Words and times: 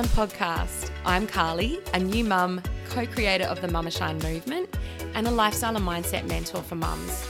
Shine 0.00 0.28
podcast. 0.28 0.90
I'm 1.04 1.26
Carly, 1.26 1.78
a 1.92 1.98
new 1.98 2.24
mum, 2.24 2.62
co 2.88 3.04
creator 3.04 3.44
of 3.44 3.60
the 3.60 3.68
Mama 3.68 3.90
Shine 3.90 4.18
movement, 4.20 4.74
and 5.14 5.26
a 5.26 5.30
lifestyle 5.30 5.76
and 5.76 5.86
mindset 5.86 6.26
mentor 6.26 6.62
for 6.62 6.76
mums. 6.76 7.26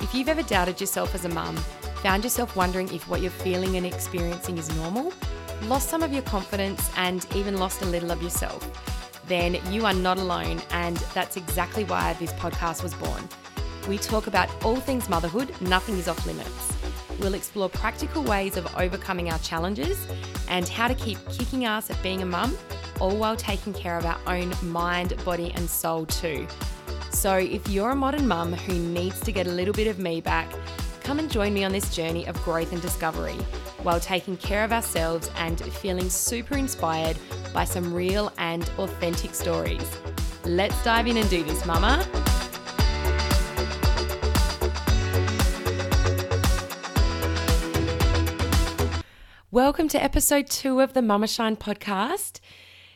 If 0.00 0.14
you've 0.14 0.28
ever 0.28 0.44
doubted 0.44 0.80
yourself 0.80 1.12
as 1.16 1.24
a 1.24 1.28
mum, 1.28 1.56
found 2.04 2.22
yourself 2.22 2.54
wondering 2.54 2.92
if 2.94 3.08
what 3.08 3.20
you're 3.20 3.32
feeling 3.32 3.76
and 3.76 3.84
experiencing 3.84 4.58
is 4.58 4.72
normal, 4.76 5.12
lost 5.64 5.88
some 5.88 6.04
of 6.04 6.12
your 6.12 6.22
confidence, 6.22 6.88
and 6.96 7.26
even 7.34 7.58
lost 7.58 7.82
a 7.82 7.86
little 7.86 8.12
of 8.12 8.22
yourself, 8.22 8.62
then 9.26 9.58
you 9.72 9.84
are 9.84 9.94
not 9.94 10.16
alone, 10.16 10.62
and 10.70 10.98
that's 11.14 11.36
exactly 11.36 11.82
why 11.82 12.12
this 12.20 12.32
podcast 12.34 12.84
was 12.84 12.94
born. 12.94 13.28
We 13.88 13.98
talk 13.98 14.28
about 14.28 14.48
all 14.64 14.76
things 14.76 15.08
motherhood, 15.08 15.52
nothing 15.60 15.96
is 15.98 16.06
off 16.06 16.24
limits. 16.26 16.83
We'll 17.20 17.34
explore 17.34 17.68
practical 17.68 18.22
ways 18.22 18.56
of 18.56 18.66
overcoming 18.76 19.30
our 19.30 19.38
challenges 19.38 20.06
and 20.48 20.68
how 20.68 20.88
to 20.88 20.94
keep 20.94 21.18
kicking 21.30 21.64
ass 21.64 21.90
at 21.90 22.02
being 22.02 22.22
a 22.22 22.26
mum, 22.26 22.56
all 23.00 23.16
while 23.16 23.36
taking 23.36 23.72
care 23.72 23.96
of 23.96 24.04
our 24.04 24.18
own 24.26 24.52
mind, 24.62 25.14
body, 25.24 25.52
and 25.54 25.68
soul 25.68 26.06
too. 26.06 26.46
So, 27.10 27.36
if 27.36 27.68
you're 27.68 27.90
a 27.90 27.96
modern 27.96 28.26
mum 28.26 28.52
who 28.52 28.74
needs 28.74 29.20
to 29.20 29.32
get 29.32 29.46
a 29.46 29.50
little 29.50 29.74
bit 29.74 29.86
of 29.86 29.98
me 29.98 30.20
back, 30.20 30.50
come 31.02 31.18
and 31.18 31.30
join 31.30 31.54
me 31.54 31.64
on 31.64 31.72
this 31.72 31.94
journey 31.94 32.26
of 32.26 32.42
growth 32.42 32.72
and 32.72 32.82
discovery 32.82 33.36
while 33.84 34.00
taking 34.00 34.36
care 34.38 34.64
of 34.64 34.72
ourselves 34.72 35.30
and 35.36 35.60
feeling 35.74 36.08
super 36.08 36.56
inspired 36.56 37.16
by 37.52 37.64
some 37.64 37.92
real 37.94 38.32
and 38.38 38.68
authentic 38.78 39.34
stories. 39.34 39.88
Let's 40.44 40.82
dive 40.82 41.06
in 41.06 41.18
and 41.18 41.28
do 41.30 41.44
this, 41.44 41.64
mama. 41.64 42.04
Welcome 49.54 49.86
to 49.90 50.02
episode 50.02 50.48
two 50.50 50.80
of 50.80 50.94
the 50.94 51.00
Mama 51.00 51.28
Shine 51.28 51.54
podcast. 51.54 52.40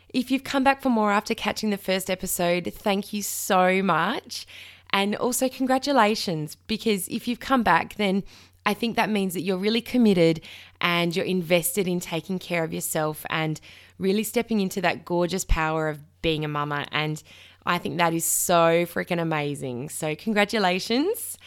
If 0.09 0.29
you've 0.29 0.43
come 0.43 0.65
back 0.65 0.83
for 0.83 0.89
more 0.89 1.13
after 1.13 1.33
catching 1.33 1.71
the 1.71 1.77
first 1.77 2.11
episode, 2.11 2.75
thank 2.75 3.13
you 3.13 3.23
so 3.23 3.81
much. 3.81 4.45
And 4.91 5.15
also, 5.15 5.49
congratulations, 5.49 6.57
because 6.67 7.07
if 7.07 7.29
you've 7.29 7.39
come 7.39 7.63
back, 7.63 7.95
then 7.95 8.25
I 8.67 8.75
think 8.75 8.97
that 8.97 9.09
means 9.09 9.35
that 9.35 9.43
you're 9.43 9.57
really 9.57 9.81
committed 9.81 10.41
and 10.81 11.15
you're 11.15 11.25
invested 11.25 11.87
in 11.87 12.01
taking 12.01 12.41
care 12.41 12.65
of 12.65 12.75
yourself 12.75 13.25
and 13.31 13.61
really 14.01 14.25
stepping 14.25 14.59
into 14.59 14.81
that 14.81 15.05
gorgeous 15.05 15.45
power 15.45 15.89
of 15.89 16.01
being 16.23 16.45
a 16.45 16.49
mama. 16.49 16.89
And 16.91 17.23
I 17.67 17.79
think 17.79 17.99
that 17.99 18.13
is 18.13 18.25
so 18.25 18.85
freaking 18.85 19.23
amazing. 19.23 19.91
So, 19.91 20.17
congratulations. 20.17 21.39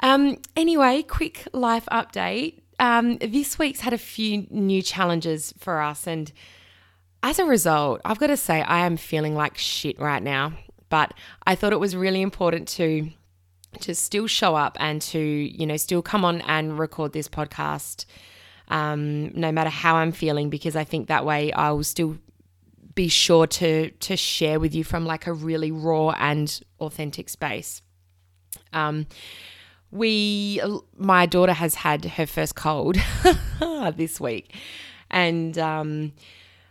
Um, 0.00 0.38
anyway, 0.56 1.04
quick 1.04 1.46
life 1.52 1.86
update 1.92 2.61
um, 2.82 3.16
this 3.18 3.60
week's 3.60 3.80
had 3.80 3.92
a 3.92 3.98
few 3.98 4.44
new 4.50 4.82
challenges 4.82 5.54
for 5.56 5.80
us. 5.80 6.08
And 6.08 6.32
as 7.22 7.38
a 7.38 7.44
result, 7.44 8.00
I've 8.04 8.18
got 8.18 8.26
to 8.26 8.36
say, 8.36 8.60
I 8.60 8.84
am 8.84 8.96
feeling 8.96 9.36
like 9.36 9.56
shit 9.56 10.00
right 10.00 10.22
now. 10.22 10.54
But 10.88 11.14
I 11.46 11.54
thought 11.54 11.72
it 11.72 11.80
was 11.80 11.96
really 11.96 12.20
important 12.20 12.68
to 12.68 13.08
to 13.80 13.94
still 13.94 14.26
show 14.26 14.54
up 14.54 14.76
and 14.80 15.00
to 15.00 15.18
you 15.18 15.66
know 15.66 15.78
still 15.78 16.02
come 16.02 16.26
on 16.26 16.42
and 16.42 16.78
record 16.78 17.14
this 17.14 17.26
podcast 17.26 18.04
um, 18.68 19.32
no 19.32 19.50
matter 19.50 19.70
how 19.70 19.96
i'm 19.96 20.12
feeling 20.12 20.50
because 20.50 20.76
i 20.76 20.84
think 20.84 21.08
that 21.08 21.24
way 21.24 21.50
i 21.54 21.70
will 21.70 21.82
still 21.82 22.18
be 22.94 23.08
sure 23.08 23.46
to 23.46 23.90
to 23.92 24.14
share 24.14 24.60
with 24.60 24.74
you 24.74 24.84
from 24.84 25.06
like 25.06 25.26
a 25.26 25.32
really 25.32 25.72
raw 25.72 26.10
and 26.18 26.60
authentic 26.80 27.30
space 27.30 27.80
um, 28.74 29.06
we 29.92 30.60
my 30.96 31.26
daughter 31.26 31.52
has 31.52 31.74
had 31.76 32.04
her 32.04 32.26
first 32.26 32.56
cold 32.56 32.96
this 33.94 34.20
week. 34.20 34.56
And 35.10 35.56
um, 35.58 36.12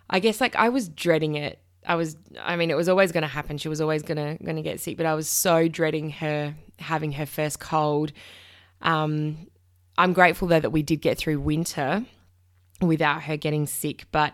i 0.09 0.19
guess 0.19 0.41
like 0.41 0.56
i 0.56 0.68
was 0.68 0.90
dreading 0.90 1.35
it. 1.35 1.59
I 1.85 1.96
was 1.96 2.18
i 2.41 2.56
mean 2.56 2.69
it 2.69 2.75
was 2.75 2.90
always 2.90 3.12
going 3.12 3.22
to 3.22 3.28
happen. 3.28 3.57
She 3.57 3.69
was 3.69 3.79
always 3.79 4.01
going 4.01 4.18
to 4.18 4.44
going 4.44 4.57
to 4.57 4.62
get 4.62 4.79
sick 4.79 4.97
but 4.97 5.06
i 5.06 5.13
was 5.13 5.29
so 5.29 5.68
dreading 5.68 6.09
her 6.09 6.56
having 6.79 7.13
her 7.13 7.25
first 7.25 7.59
cold. 7.59 8.12
Um, 8.81 9.47
i'm 9.97 10.13
grateful 10.13 10.47
though 10.47 10.59
that 10.59 10.72
we 10.72 10.81
did 10.81 11.01
get 11.01 11.17
through 11.17 11.40
winter 11.40 12.03
without 12.81 13.23
her 13.23 13.38
getting 13.38 13.67
sick 13.67 14.06
but 14.12 14.34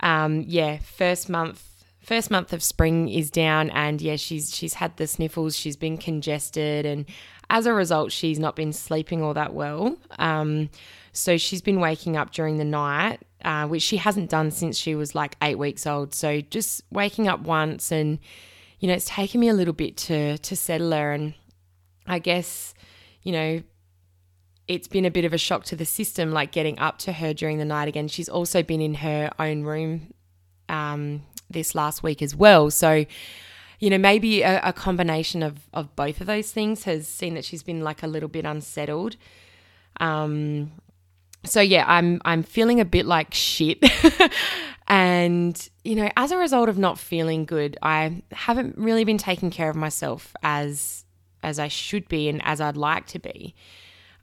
um, 0.00 0.44
yeah 0.46 0.78
first 0.78 1.28
month 1.28 1.73
first 2.04 2.30
month 2.30 2.52
of 2.52 2.62
spring 2.62 3.08
is 3.08 3.30
down 3.30 3.70
and 3.70 4.02
yeah 4.02 4.16
she's 4.16 4.54
she's 4.54 4.74
had 4.74 4.96
the 4.98 5.06
sniffles 5.06 5.56
she's 5.56 5.76
been 5.76 5.96
congested 5.96 6.84
and 6.84 7.06
as 7.50 7.66
a 7.66 7.74
result, 7.74 8.12
she's 8.12 8.38
not 8.38 8.56
been 8.56 8.72
sleeping 8.72 9.22
all 9.22 9.34
that 9.34 9.54
well. 9.54 9.96
Um, 10.18 10.70
so 11.12 11.36
she's 11.36 11.62
been 11.62 11.80
waking 11.80 12.16
up 12.16 12.32
during 12.32 12.58
the 12.58 12.64
night, 12.64 13.20
uh, 13.44 13.66
which 13.66 13.82
she 13.82 13.96
hasn't 13.96 14.30
done 14.30 14.50
since 14.50 14.76
she 14.76 14.94
was 14.94 15.14
like 15.14 15.36
eight 15.42 15.58
weeks 15.58 15.86
old. 15.86 16.14
So 16.14 16.40
just 16.40 16.82
waking 16.90 17.28
up 17.28 17.40
once, 17.40 17.92
and 17.92 18.18
you 18.80 18.88
know, 18.88 18.94
it's 18.94 19.06
taken 19.06 19.40
me 19.40 19.48
a 19.48 19.54
little 19.54 19.74
bit 19.74 19.96
to 19.98 20.38
to 20.38 20.56
settle 20.56 20.90
her. 20.92 21.12
And 21.12 21.34
I 22.06 22.18
guess, 22.18 22.74
you 23.22 23.32
know, 23.32 23.62
it's 24.66 24.88
been 24.88 25.04
a 25.04 25.10
bit 25.10 25.24
of 25.24 25.32
a 25.32 25.38
shock 25.38 25.64
to 25.66 25.76
the 25.76 25.84
system, 25.84 26.32
like 26.32 26.50
getting 26.50 26.78
up 26.78 26.98
to 27.00 27.12
her 27.12 27.34
during 27.34 27.58
the 27.58 27.64
night 27.64 27.88
again. 27.88 28.08
She's 28.08 28.28
also 28.28 28.62
been 28.62 28.80
in 28.80 28.94
her 28.94 29.30
own 29.38 29.62
room 29.62 30.12
um, 30.68 31.22
this 31.54 31.74
last 31.74 32.02
week 32.02 32.20
as 32.20 32.36
well. 32.36 32.70
So 32.70 33.06
you 33.80 33.90
know, 33.90 33.98
maybe 33.98 34.42
a, 34.42 34.60
a, 34.62 34.72
combination 34.72 35.42
of, 35.42 35.68
of 35.74 35.94
both 35.94 36.20
of 36.20 36.26
those 36.26 36.50
things 36.52 36.84
has 36.84 37.06
seen 37.06 37.34
that 37.34 37.44
she's 37.44 37.62
been 37.62 37.82
like 37.82 38.02
a 38.02 38.06
little 38.06 38.28
bit 38.28 38.44
unsettled. 38.44 39.16
Um, 40.00 40.72
so 41.44 41.60
yeah, 41.60 41.84
I'm 41.86 42.20
I'm 42.24 42.42
feeling 42.42 42.80
a 42.80 42.84
bit 42.84 43.04
like 43.04 43.34
shit. 43.34 43.84
and, 44.88 45.68
you 45.82 45.96
know, 45.96 46.10
as 46.16 46.32
a 46.32 46.38
result 46.38 46.68
of 46.68 46.78
not 46.78 46.98
feeling 46.98 47.44
good, 47.44 47.76
I 47.82 48.22
haven't 48.32 48.78
really 48.78 49.04
been 49.04 49.18
taking 49.18 49.50
care 49.50 49.68
of 49.68 49.76
myself 49.76 50.34
as 50.42 51.04
as 51.42 51.58
I 51.58 51.68
should 51.68 52.08
be 52.08 52.28
and 52.28 52.40
as 52.44 52.60
I'd 52.60 52.76
like 52.76 53.06
to 53.08 53.18
be. 53.18 53.54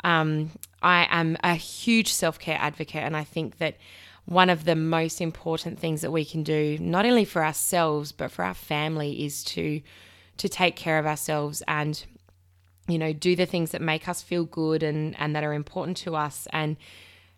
Um, 0.03 0.49
I 0.81 1.07
am 1.11 1.37
a 1.43 1.53
huge 1.53 2.11
self 2.11 2.39
care 2.39 2.57
advocate, 2.59 3.03
and 3.03 3.15
I 3.15 3.23
think 3.23 3.59
that 3.59 3.77
one 4.25 4.49
of 4.49 4.65
the 4.65 4.75
most 4.75 5.19
important 5.19 5.79
things 5.79 6.01
that 6.01 6.11
we 6.11 6.23
can 6.23 6.43
do, 6.43 6.77
not 6.79 7.05
only 7.05 7.25
for 7.25 7.43
ourselves 7.43 8.11
but 8.11 8.31
for 8.31 8.43
our 8.43 8.53
family, 8.53 9.25
is 9.25 9.43
to 9.45 9.81
to 10.37 10.49
take 10.49 10.75
care 10.75 10.97
of 10.97 11.05
ourselves 11.05 11.61
and 11.67 12.05
you 12.87 12.97
know 12.97 13.13
do 13.13 13.35
the 13.35 13.45
things 13.45 13.71
that 13.71 13.81
make 13.81 14.07
us 14.07 14.21
feel 14.21 14.45
good 14.45 14.83
and 14.83 15.15
and 15.19 15.35
that 15.35 15.43
are 15.43 15.53
important 15.53 15.97
to 15.97 16.15
us 16.15 16.47
and 16.51 16.77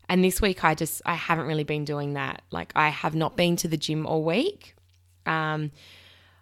and 0.10 0.24
this 0.24 0.42
week 0.42 0.64
I 0.64 0.76
just 0.76 1.02
I 1.06 1.16
haven't 1.16 1.46
really 1.46 1.64
been 1.64 1.86
doing 1.86 2.14
that. 2.14 2.42
Like 2.52 2.72
I 2.76 2.90
have 2.90 3.16
not 3.16 3.36
been 3.36 3.56
to 3.58 3.68
the 3.68 3.78
gym 3.78 4.06
all 4.06 4.24
week. 4.24 4.76
Um, 5.26 5.72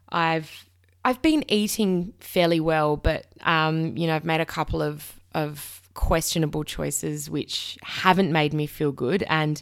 I've 0.09 0.65
I've 1.03 1.21
been 1.21 1.43
eating 1.47 2.13
fairly 2.19 2.59
well, 2.59 2.97
but 2.97 3.25
um, 3.41 3.95
you 3.97 4.07
know 4.07 4.15
I've 4.15 4.25
made 4.25 4.41
a 4.41 4.45
couple 4.45 4.81
of 4.81 5.19
of 5.33 5.81
questionable 5.93 6.63
choices 6.63 7.29
which 7.29 7.77
haven't 7.83 8.31
made 8.31 8.53
me 8.53 8.65
feel 8.65 8.91
good 8.91 9.23
and 9.23 9.61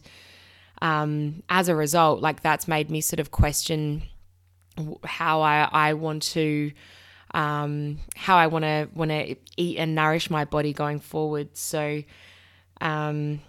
um, 0.81 1.43
as 1.49 1.69
a 1.69 1.75
result, 1.75 2.21
like 2.21 2.41
that's 2.41 2.67
made 2.67 2.89
me 2.89 3.01
sort 3.01 3.19
of 3.19 3.31
question 3.31 4.03
how 5.03 5.41
I, 5.41 5.67
I 5.71 5.93
want 5.93 6.23
to 6.23 6.71
um, 7.33 7.99
how 8.15 8.37
I 8.37 8.47
want 8.47 8.63
to 8.63 8.89
want 8.93 9.11
to 9.11 9.35
eat 9.57 9.77
and 9.77 9.93
nourish 9.93 10.29
my 10.29 10.45
body 10.45 10.73
going 10.73 10.99
forward. 10.99 11.55
So, 11.55 12.03
um, 12.81 13.41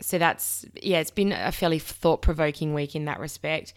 so 0.00 0.18
that's 0.18 0.66
yeah, 0.82 0.98
it's 0.98 1.10
been 1.10 1.32
a 1.32 1.52
fairly 1.52 1.78
thought 1.78 2.22
provoking 2.22 2.74
week 2.74 2.94
in 2.94 3.06
that 3.06 3.20
respect. 3.20 3.72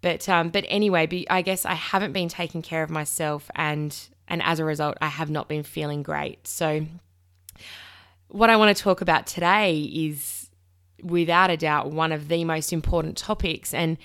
But 0.00 0.28
um, 0.28 0.50
but 0.50 0.64
anyway, 0.68 1.26
I 1.30 1.42
guess 1.42 1.64
I 1.64 1.74
haven't 1.74 2.12
been 2.12 2.28
taking 2.28 2.62
care 2.62 2.82
of 2.82 2.90
myself, 2.90 3.50
and 3.54 3.96
and 4.28 4.42
as 4.42 4.60
a 4.60 4.64
result, 4.64 4.96
I 5.00 5.08
have 5.08 5.30
not 5.30 5.48
been 5.48 5.62
feeling 5.62 6.02
great. 6.02 6.46
So, 6.46 6.86
what 8.28 8.50
I 8.50 8.56
want 8.56 8.76
to 8.76 8.82
talk 8.82 9.00
about 9.00 9.26
today 9.26 9.80
is 9.80 10.43
without 11.04 11.50
a 11.50 11.56
doubt 11.56 11.90
one 11.90 12.12
of 12.12 12.28
the 12.28 12.44
most 12.44 12.72
important 12.72 13.16
topics. 13.16 13.74
And 13.74 13.98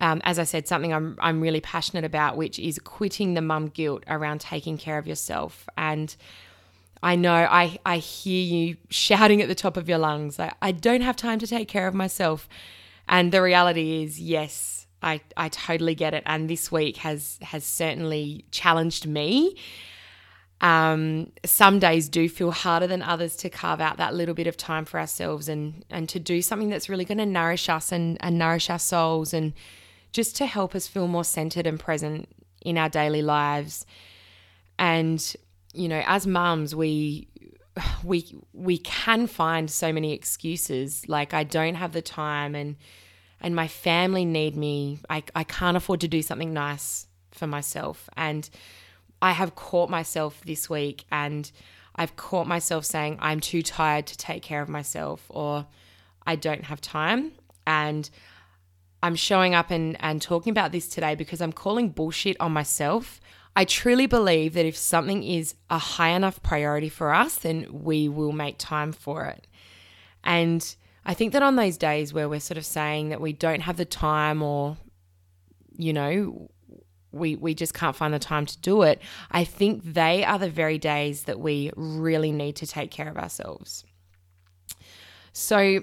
um, 0.00 0.20
as 0.24 0.38
I 0.38 0.44
said, 0.44 0.66
something 0.66 0.94
I'm, 0.94 1.16
I'm 1.20 1.40
really 1.40 1.60
passionate 1.60 2.04
about, 2.04 2.36
which 2.36 2.58
is 2.58 2.78
quitting 2.78 3.34
the 3.34 3.42
mum 3.42 3.68
guilt 3.68 4.04
around 4.08 4.40
taking 4.40 4.78
care 4.78 4.96
of 4.96 5.06
yourself. 5.06 5.68
And 5.76 6.14
I 7.02 7.16
know 7.16 7.34
I, 7.34 7.78
I 7.84 7.98
hear 7.98 8.42
you 8.42 8.76
shouting 8.88 9.42
at 9.42 9.48
the 9.48 9.54
top 9.54 9.76
of 9.76 9.88
your 9.88 9.98
lungs, 9.98 10.38
I, 10.38 10.52
I 10.62 10.72
don't 10.72 11.02
have 11.02 11.16
time 11.16 11.38
to 11.40 11.46
take 11.46 11.68
care 11.68 11.86
of 11.86 11.94
myself. 11.94 12.48
And 13.08 13.32
the 13.32 13.42
reality 13.42 14.02
is, 14.02 14.20
yes, 14.20 14.86
I, 15.02 15.20
I 15.36 15.48
totally 15.48 15.94
get 15.94 16.14
it. 16.14 16.22
And 16.26 16.48
this 16.48 16.70
week 16.70 16.98
has 16.98 17.38
has 17.42 17.64
certainly 17.64 18.44
challenged 18.50 19.06
me 19.06 19.56
um, 20.60 21.32
some 21.44 21.78
days 21.78 22.08
do 22.08 22.28
feel 22.28 22.50
harder 22.50 22.86
than 22.86 23.02
others 23.02 23.36
to 23.36 23.48
carve 23.48 23.80
out 23.80 23.96
that 23.96 24.14
little 24.14 24.34
bit 24.34 24.46
of 24.46 24.56
time 24.56 24.84
for 24.84 25.00
ourselves 25.00 25.48
and 25.48 25.84
and 25.90 26.08
to 26.10 26.20
do 26.20 26.42
something 26.42 26.68
that's 26.68 26.88
really 26.88 27.04
going 27.04 27.18
to 27.18 27.26
nourish 27.26 27.68
us 27.68 27.92
and, 27.92 28.18
and 28.20 28.38
nourish 28.38 28.68
our 28.68 28.78
souls 28.78 29.32
and 29.32 29.54
just 30.12 30.36
to 30.36 30.46
help 30.46 30.74
us 30.74 30.86
feel 30.86 31.08
more 31.08 31.24
centered 31.24 31.66
and 31.66 31.80
present 31.80 32.28
in 32.62 32.76
our 32.76 32.88
daily 32.88 33.22
lives. 33.22 33.86
And 34.78 35.34
you 35.72 35.88
know, 35.88 36.02
as 36.06 36.26
mums, 36.26 36.74
we 36.74 37.28
we 38.04 38.34
we 38.52 38.78
can 38.78 39.26
find 39.26 39.70
so 39.70 39.92
many 39.92 40.12
excuses 40.12 41.08
like 41.08 41.32
I 41.32 41.44
don't 41.44 41.76
have 41.76 41.92
the 41.92 42.02
time 42.02 42.54
and 42.54 42.76
and 43.40 43.56
my 43.56 43.68
family 43.68 44.26
need 44.26 44.56
me. 44.56 45.00
I, 45.08 45.22
I 45.34 45.44
can't 45.44 45.76
afford 45.76 46.00
to 46.02 46.08
do 46.08 46.20
something 46.20 46.52
nice 46.52 47.06
for 47.30 47.46
myself. 47.46 48.10
And 48.14 48.50
I 49.22 49.32
have 49.32 49.54
caught 49.54 49.90
myself 49.90 50.40
this 50.44 50.70
week 50.70 51.04
and 51.10 51.50
I've 51.96 52.16
caught 52.16 52.46
myself 52.46 52.84
saying, 52.84 53.18
I'm 53.20 53.40
too 53.40 53.62
tired 53.62 54.06
to 54.06 54.16
take 54.16 54.42
care 54.42 54.62
of 54.62 54.68
myself 54.68 55.26
or 55.28 55.66
I 56.26 56.36
don't 56.36 56.64
have 56.64 56.80
time. 56.80 57.32
And 57.66 58.08
I'm 59.02 59.14
showing 59.14 59.54
up 59.54 59.70
and, 59.70 59.96
and 60.00 60.20
talking 60.20 60.50
about 60.50 60.72
this 60.72 60.88
today 60.88 61.14
because 61.14 61.40
I'm 61.40 61.52
calling 61.52 61.90
bullshit 61.90 62.36
on 62.40 62.52
myself. 62.52 63.20
I 63.56 63.64
truly 63.64 64.06
believe 64.06 64.54
that 64.54 64.66
if 64.66 64.76
something 64.76 65.22
is 65.22 65.54
a 65.68 65.78
high 65.78 66.10
enough 66.10 66.42
priority 66.42 66.88
for 66.88 67.12
us, 67.12 67.36
then 67.36 67.66
we 67.70 68.08
will 68.08 68.32
make 68.32 68.58
time 68.58 68.92
for 68.92 69.26
it. 69.26 69.46
And 70.22 70.74
I 71.04 71.14
think 71.14 71.32
that 71.32 71.42
on 71.42 71.56
those 71.56 71.76
days 71.76 72.12
where 72.12 72.28
we're 72.28 72.40
sort 72.40 72.58
of 72.58 72.66
saying 72.66 73.08
that 73.08 73.20
we 73.20 73.32
don't 73.32 73.62
have 73.62 73.76
the 73.76 73.84
time 73.84 74.42
or, 74.42 74.76
you 75.76 75.92
know, 75.92 76.50
we, 77.12 77.36
we 77.36 77.54
just 77.54 77.74
can't 77.74 77.96
find 77.96 78.14
the 78.14 78.18
time 78.18 78.46
to 78.46 78.58
do 78.58 78.82
it, 78.82 79.00
I 79.30 79.44
think 79.44 79.82
they 79.84 80.24
are 80.24 80.38
the 80.38 80.50
very 80.50 80.78
days 80.78 81.24
that 81.24 81.40
we 81.40 81.70
really 81.76 82.32
need 82.32 82.56
to 82.56 82.66
take 82.66 82.90
care 82.90 83.08
of 83.08 83.16
ourselves. 83.16 83.84
So 85.32 85.80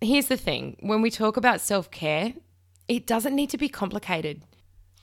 here's 0.00 0.26
the 0.26 0.36
thing 0.36 0.76
when 0.80 1.02
we 1.02 1.10
talk 1.10 1.36
about 1.36 1.60
self 1.60 1.90
care, 1.90 2.34
it 2.88 3.06
doesn't 3.06 3.34
need 3.34 3.50
to 3.50 3.58
be 3.58 3.68
complicated. 3.68 4.42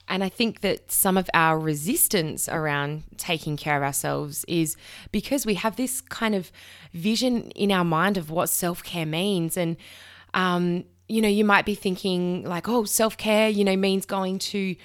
And 0.08 0.22
I 0.22 0.28
think 0.28 0.60
that 0.60 0.92
some 0.92 1.16
of 1.16 1.28
our 1.34 1.58
resistance 1.58 2.48
around 2.48 3.02
taking 3.16 3.56
care 3.56 3.76
of 3.76 3.82
ourselves 3.82 4.44
is 4.46 4.76
because 5.10 5.44
we 5.44 5.54
have 5.54 5.74
this 5.74 6.00
kind 6.00 6.34
of 6.34 6.52
vision 6.92 7.50
in 7.50 7.72
our 7.72 7.84
mind 7.84 8.16
of 8.16 8.30
what 8.30 8.48
self 8.48 8.84
care 8.84 9.06
means. 9.06 9.56
And, 9.56 9.76
um, 10.32 10.84
you 11.08 11.20
know, 11.20 11.28
you 11.28 11.44
might 11.44 11.66
be 11.66 11.74
thinking 11.74 12.44
like, 12.44 12.68
oh, 12.68 12.84
self 12.84 13.16
care, 13.16 13.48
you 13.48 13.64
know, 13.64 13.76
means 13.76 14.06
going 14.06 14.38
to 14.38 14.76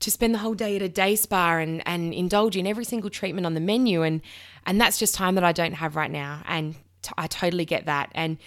to 0.00 0.10
spend 0.10 0.34
the 0.34 0.38
whole 0.38 0.54
day 0.54 0.76
at 0.76 0.82
a 0.82 0.88
day 0.88 1.16
spa 1.16 1.56
and, 1.56 1.82
and 1.86 2.12
indulge 2.12 2.56
in 2.56 2.66
every 2.66 2.84
single 2.84 3.10
treatment 3.10 3.46
on 3.46 3.54
the 3.54 3.60
menu. 3.60 4.02
And, 4.02 4.20
and 4.66 4.80
that's 4.80 4.98
just 4.98 5.14
time 5.14 5.34
that 5.36 5.44
I 5.44 5.52
don't 5.52 5.74
have 5.74 5.96
right 5.96 6.10
now. 6.10 6.42
And 6.46 6.74
t- 7.02 7.12
I 7.16 7.26
totally 7.26 7.64
get 7.64 7.86
that. 7.86 8.10
And 8.14 8.38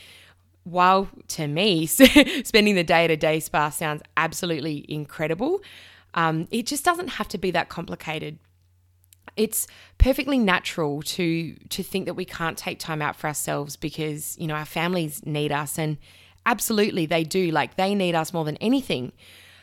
while 0.63 1.09
to 1.29 1.47
me, 1.47 1.85
spending 2.43 2.75
the 2.75 2.83
day 2.83 3.05
at 3.05 3.11
a 3.11 3.17
day 3.17 3.39
spa 3.39 3.69
sounds 3.69 4.01
absolutely 4.17 4.85
incredible, 4.87 5.61
um, 6.13 6.47
it 6.51 6.65
just 6.65 6.85
doesn't 6.85 7.09
have 7.09 7.27
to 7.29 7.37
be 7.37 7.51
that 7.51 7.69
complicated. 7.69 8.39
It's 9.35 9.67
perfectly 9.97 10.37
natural 10.37 11.01
to 11.03 11.53
to 11.53 11.83
think 11.83 12.05
that 12.05 12.15
we 12.15 12.25
can't 12.25 12.57
take 12.57 12.79
time 12.79 13.01
out 13.01 13.15
for 13.15 13.27
ourselves 13.27 13.77
because 13.77 14.37
you 14.37 14.47
know 14.47 14.55
our 14.55 14.65
families 14.65 15.25
need 15.25 15.51
us, 15.51 15.77
and 15.77 15.97
absolutely 16.45 17.05
they 17.05 17.23
do. 17.23 17.51
Like 17.51 17.75
they 17.75 17.95
need 17.95 18.15
us 18.15 18.33
more 18.33 18.43
than 18.43 18.57
anything. 18.57 19.13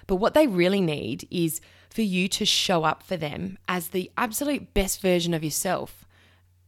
But 0.07 0.17
what 0.17 0.35
they 0.35 0.47
really 0.47 0.81
need 0.81 1.27
is 1.31 1.61
for 1.97 2.03
you 2.03 2.29
to 2.29 2.45
show 2.45 2.85
up 2.85 3.03
for 3.03 3.17
them 3.17 3.57
as 3.67 3.89
the 3.89 4.11
absolute 4.19 4.75
best 4.75 5.01
version 5.01 5.33
of 5.33 5.43
yourself. 5.43 6.05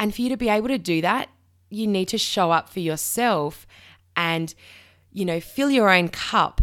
And 0.00 0.14
for 0.14 0.22
you 0.22 0.30
to 0.30 0.38
be 0.38 0.48
able 0.48 0.68
to 0.68 0.78
do 0.78 1.02
that, 1.02 1.28
you 1.68 1.86
need 1.86 2.08
to 2.08 2.16
show 2.16 2.50
up 2.50 2.70
for 2.70 2.80
yourself 2.80 3.66
and, 4.16 4.54
you 5.12 5.26
know, 5.26 5.38
fill 5.38 5.70
your 5.70 5.90
own 5.90 6.08
cup. 6.08 6.62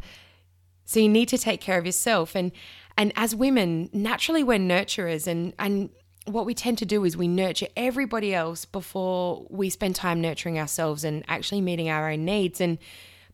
So 0.84 1.00
you 1.00 1.10
need 1.10 1.30
to 1.30 1.38
take 1.38 1.62
care 1.62 1.78
of 1.78 1.86
yourself. 1.86 2.36
And 2.36 2.52
and 2.98 3.14
as 3.16 3.36
women, 3.36 3.88
naturally 3.94 4.44
we're 4.44 4.58
nurturers 4.58 5.28
and 5.28 5.54
and 5.60 5.92
what 6.26 6.48
we 6.48 6.56
tend 6.56 6.80
to 6.80 6.88
do 6.88 7.06
is 7.06 7.16
we 7.16 7.28
nurture 7.28 7.68
everybody 7.78 8.34
else 8.34 8.66
before 8.66 9.46
we 9.52 9.70
spend 9.70 9.94
time 9.94 10.22
nurturing 10.22 10.58
ourselves 10.58 11.04
and 11.04 11.24
actually 11.28 11.62
meeting 11.62 11.88
our 11.88 12.10
own 12.10 12.26
needs. 12.26 12.60
And 12.60 12.80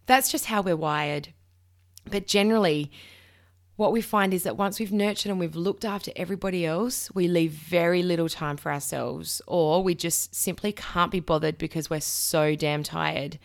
that's 0.07 0.29
just 0.29 0.47
how 0.47 0.61
we're 0.61 0.75
wired. 0.75 1.29
But 2.03 2.27
generally, 2.27 2.91
what 3.75 3.91
we 3.91 4.01
find 4.01 4.33
is 4.33 4.43
that 4.43 4.57
once 4.57 4.79
we've 4.79 4.91
nurtured 4.91 5.29
and 5.29 5.39
we've 5.39 5.55
looked 5.55 5.85
after 5.85 6.11
everybody 6.15 6.65
else, 6.65 7.09
we 7.13 7.27
leave 7.27 7.51
very 7.51 8.03
little 8.03 8.29
time 8.29 8.57
for 8.57 8.71
ourselves, 8.71 9.41
or 9.47 9.81
we 9.81 9.95
just 9.95 10.35
simply 10.35 10.71
can't 10.71 11.11
be 11.11 11.19
bothered 11.19 11.57
because 11.57 11.89
we're 11.89 12.01
so 12.01 12.55
damn 12.55 12.83
tired. 12.83 13.39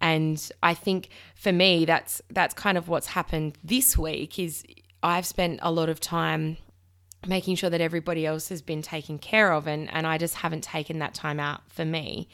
And 0.00 0.50
I 0.62 0.74
think 0.74 1.10
for 1.34 1.52
me, 1.52 1.84
that's 1.84 2.20
that's 2.30 2.54
kind 2.54 2.76
of 2.76 2.88
what's 2.88 3.08
happened 3.08 3.56
this 3.62 3.96
week. 3.96 4.38
Is 4.38 4.64
I've 5.02 5.26
spent 5.26 5.60
a 5.62 5.70
lot 5.70 5.88
of 5.88 6.00
time 6.00 6.56
making 7.26 7.54
sure 7.54 7.70
that 7.70 7.80
everybody 7.80 8.26
else 8.26 8.48
has 8.48 8.62
been 8.62 8.82
taken 8.82 9.18
care 9.18 9.52
of, 9.52 9.66
and 9.66 9.92
and 9.92 10.06
I 10.06 10.18
just 10.18 10.36
haven't 10.36 10.64
taken 10.64 10.98
that 10.98 11.14
time 11.14 11.38
out 11.38 11.60
for 11.68 11.84
me. 11.84 12.28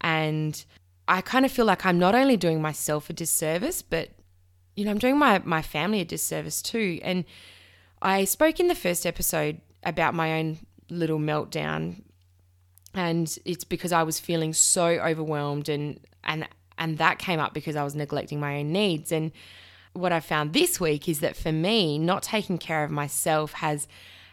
And 0.00 0.64
I 1.06 1.20
kind 1.20 1.44
of 1.44 1.52
feel 1.52 1.66
like 1.66 1.86
I'm 1.86 1.98
not 1.98 2.14
only 2.14 2.36
doing 2.36 2.60
myself 2.60 3.10
a 3.10 3.12
disservice, 3.12 3.82
but 3.82 4.08
you 4.74 4.84
know, 4.84 4.90
I'm 4.90 4.98
doing 4.98 5.18
my 5.18 5.40
my 5.44 5.62
family 5.62 6.00
a 6.00 6.04
disservice 6.04 6.62
too. 6.62 6.98
And 7.02 7.24
I 8.00 8.24
spoke 8.24 8.60
in 8.60 8.68
the 8.68 8.74
first 8.74 9.06
episode 9.06 9.60
about 9.84 10.14
my 10.14 10.38
own 10.38 10.58
little 10.88 11.18
meltdown 11.18 12.02
and 12.94 13.38
it's 13.44 13.64
because 13.64 13.92
I 13.92 14.02
was 14.02 14.20
feeling 14.20 14.52
so 14.52 14.86
overwhelmed 14.86 15.68
and 15.68 16.00
and 16.24 16.48
and 16.78 16.98
that 16.98 17.18
came 17.18 17.40
up 17.40 17.54
because 17.54 17.76
I 17.76 17.84
was 17.84 17.94
neglecting 17.94 18.40
my 18.40 18.58
own 18.58 18.72
needs. 18.72 19.12
And 19.12 19.30
what 19.92 20.12
I 20.12 20.20
found 20.20 20.52
this 20.52 20.80
week 20.80 21.08
is 21.08 21.20
that 21.20 21.36
for 21.36 21.52
me, 21.52 21.98
not 21.98 22.22
taking 22.22 22.58
care 22.58 22.84
of 22.84 22.90
myself 22.90 23.52
has 23.54 23.86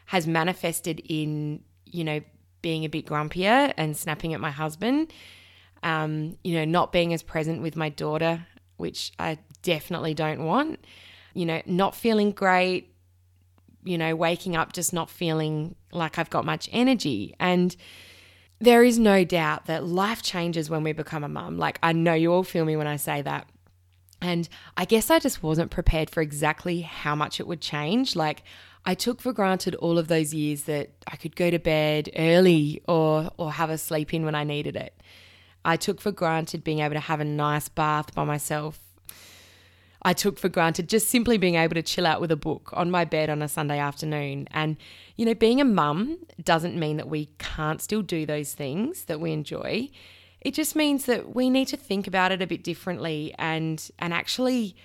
has 0.08 0.26
manifested 0.26 1.02
in, 1.06 1.64
you 1.86 2.04
know, 2.04 2.22
being 2.62 2.84
a 2.84 2.90
bit 2.90 3.06
grumpier 3.06 3.74
and 3.78 3.96
snapping 3.96 4.34
at 4.34 4.40
my 4.40 4.52
husband. 4.52 5.14
Um, 5.82 6.38
you 6.44 6.56
know, 6.56 6.66
not 6.66 6.92
being 6.92 7.14
as 7.14 7.24
present 7.24 7.62
with 7.62 7.78
my 7.78 7.88
daughter, 7.88 8.46
which 8.76 9.14
I 9.18 9.38
definitely 9.62 10.14
don't 10.14 10.44
want. 10.44 10.86
You 11.34 11.46
know, 11.46 11.62
not 11.66 11.96
feeling 11.96 12.32
great, 12.32 12.94
you 13.84 13.98
know, 13.98 14.16
waking 14.16 14.56
up 14.56 14.74
just 14.74 14.94
not 14.94 15.10
feeling 15.10 15.76
like 15.92 16.18
I've 16.18 16.30
got 16.30 16.46
much 16.46 16.70
energy. 16.72 17.36
And 17.40 17.76
there 18.60 18.84
is 18.84 19.00
no 19.00 19.24
doubt 19.24 19.68
that 19.68 19.86
life 19.86 20.22
changes 20.22 20.70
when 20.70 20.84
we 20.84 20.92
become 20.92 21.24
a 21.24 21.30
mum. 21.30 21.58
Like, 21.58 21.80
I 21.82 21.94
know 21.94 22.14
you 22.14 22.34
all 22.34 22.44
feel 22.44 22.66
me 22.66 22.76
when 22.76 22.88
I 22.88 22.98
say 22.98 23.22
that. 23.22 23.48
And 24.22 24.50
I 24.76 24.84
guess 24.84 25.10
I 25.10 25.20
just 25.20 25.42
wasn't 25.42 25.72
prepared 25.72 26.10
for 26.10 26.22
exactly 26.22 26.82
how 26.82 27.16
much 27.16 27.40
it 27.40 27.48
would 27.48 27.62
change. 27.62 28.18
Like, 28.18 28.44
I 28.86 28.96
took 28.96 29.22
for 29.22 29.32
granted 29.32 29.76
all 29.76 29.98
of 29.98 30.08
those 30.08 30.34
years 30.34 30.64
that 30.64 30.92
I 31.08 31.16
could 31.16 31.36
go 31.36 31.50
to 31.50 31.60
bed 31.60 32.10
early 32.16 32.82
or 32.88 33.30
or 33.38 33.52
have 33.54 33.70
a 33.70 33.78
sleep 33.78 34.14
in 34.14 34.26
when 34.26 34.36
I 34.36 34.44
needed 34.44 34.76
it. 34.76 34.94
I 35.64 35.78
took 35.78 36.02
for 36.02 36.12
granted 36.12 36.64
being 36.64 36.80
able 36.80 36.96
to 36.96 37.00
have 37.00 37.20
a 37.20 37.26
nice 37.26 37.70
bath 37.70 38.14
by 38.16 38.24
myself. 38.24 38.80
I 40.02 40.14
took 40.14 40.40
for 40.40 40.48
granted 40.48 40.88
just 40.88 41.10
simply 41.10 41.38
being 41.38 41.56
able 41.56 41.76
to 41.76 41.82
chill 41.82 42.08
out 42.08 42.22
with 42.22 42.32
a 42.32 42.38
book 42.38 42.70
on 42.74 42.90
my 42.90 43.06
bed 43.06 43.30
on 43.30 43.42
a 43.42 43.48
Sunday 43.48 43.80
afternoon. 43.80 44.48
And 44.52 44.78
you 45.18 45.26
know, 45.26 45.34
being 45.34 45.60
a 45.60 45.66
mum 45.66 46.20
doesn't 46.42 46.80
mean 46.80 46.98
that 46.98 47.10
we 47.10 47.30
can't 47.38 47.82
still 47.82 48.02
do 48.02 48.26
those 48.26 48.54
things 48.54 49.06
that 49.06 49.20
we 49.20 49.34
enjoy. 49.34 49.90
It 50.42 50.54
just 50.54 50.76
means 50.76 51.06
that 51.06 51.36
we 51.36 51.50
need 51.50 51.68
to 51.68 51.78
think 51.78 52.08
about 52.08 52.32
it 52.32 52.42
a 52.42 52.48
bit 52.48 52.64
differently 52.64 53.36
and 53.38 53.90
and 54.00 54.14
actually 54.14 54.76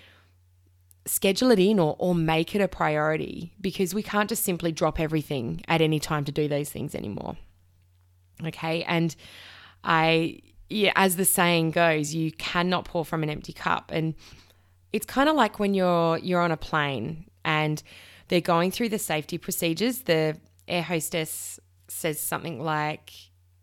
schedule 1.06 1.50
it 1.50 1.58
in 1.58 1.78
or, 1.78 1.96
or 1.98 2.14
make 2.14 2.54
it 2.54 2.60
a 2.60 2.68
priority 2.68 3.52
because 3.60 3.94
we 3.94 4.02
can't 4.02 4.28
just 4.28 4.42
simply 4.42 4.72
drop 4.72 4.98
everything 4.98 5.62
at 5.68 5.80
any 5.80 6.00
time 6.00 6.24
to 6.24 6.32
do 6.32 6.48
those 6.48 6.70
things 6.70 6.94
anymore. 6.94 7.36
Okay. 8.44 8.82
And 8.84 9.14
I, 9.82 10.40
yeah, 10.68 10.92
as 10.96 11.16
the 11.16 11.24
saying 11.24 11.72
goes, 11.72 12.14
you 12.14 12.32
cannot 12.32 12.86
pour 12.86 13.04
from 13.04 13.22
an 13.22 13.30
empty 13.30 13.52
cup. 13.52 13.90
And 13.92 14.14
it's 14.94 15.06
kind 15.06 15.28
of 15.28 15.34
like 15.34 15.58
when 15.58 15.74
you're 15.74 16.18
you're 16.18 16.40
on 16.40 16.52
a 16.52 16.56
plane 16.56 17.24
and 17.44 17.82
they're 18.28 18.40
going 18.40 18.70
through 18.70 18.90
the 18.90 18.98
safety 18.98 19.38
procedures. 19.38 20.02
The 20.02 20.38
air 20.68 20.84
hostess 20.84 21.58
says 21.88 22.20
something 22.20 22.62
like, 22.62 23.10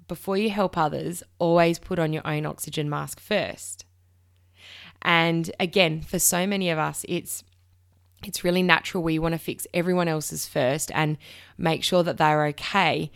before 0.10 0.36
you 0.36 0.50
help 0.50 0.78
others, 0.78 1.24
always 1.40 1.80
put 1.80 2.00
on 2.00 2.12
your 2.12 2.28
own 2.28 2.46
oxygen 2.46 2.90
mask 2.90 3.22
first. 3.22 3.86
And 5.02 5.50
again, 5.58 6.02
for 6.02 6.20
so 6.20 6.46
many 6.46 6.70
of 6.70 6.78
us, 6.78 7.06
it's 7.08 7.46
it's 8.26 8.44
really 8.44 8.62
natural 8.62 9.02
we 9.02 9.18
want 9.18 9.32
to 9.32 9.40
fix 9.40 9.66
everyone 9.74 10.10
else's 10.10 10.46
first 10.46 10.92
and 10.94 11.18
make 11.58 11.82
sure 11.82 12.04
that 12.04 12.18
they're 12.18 12.46
okay. 12.48 13.10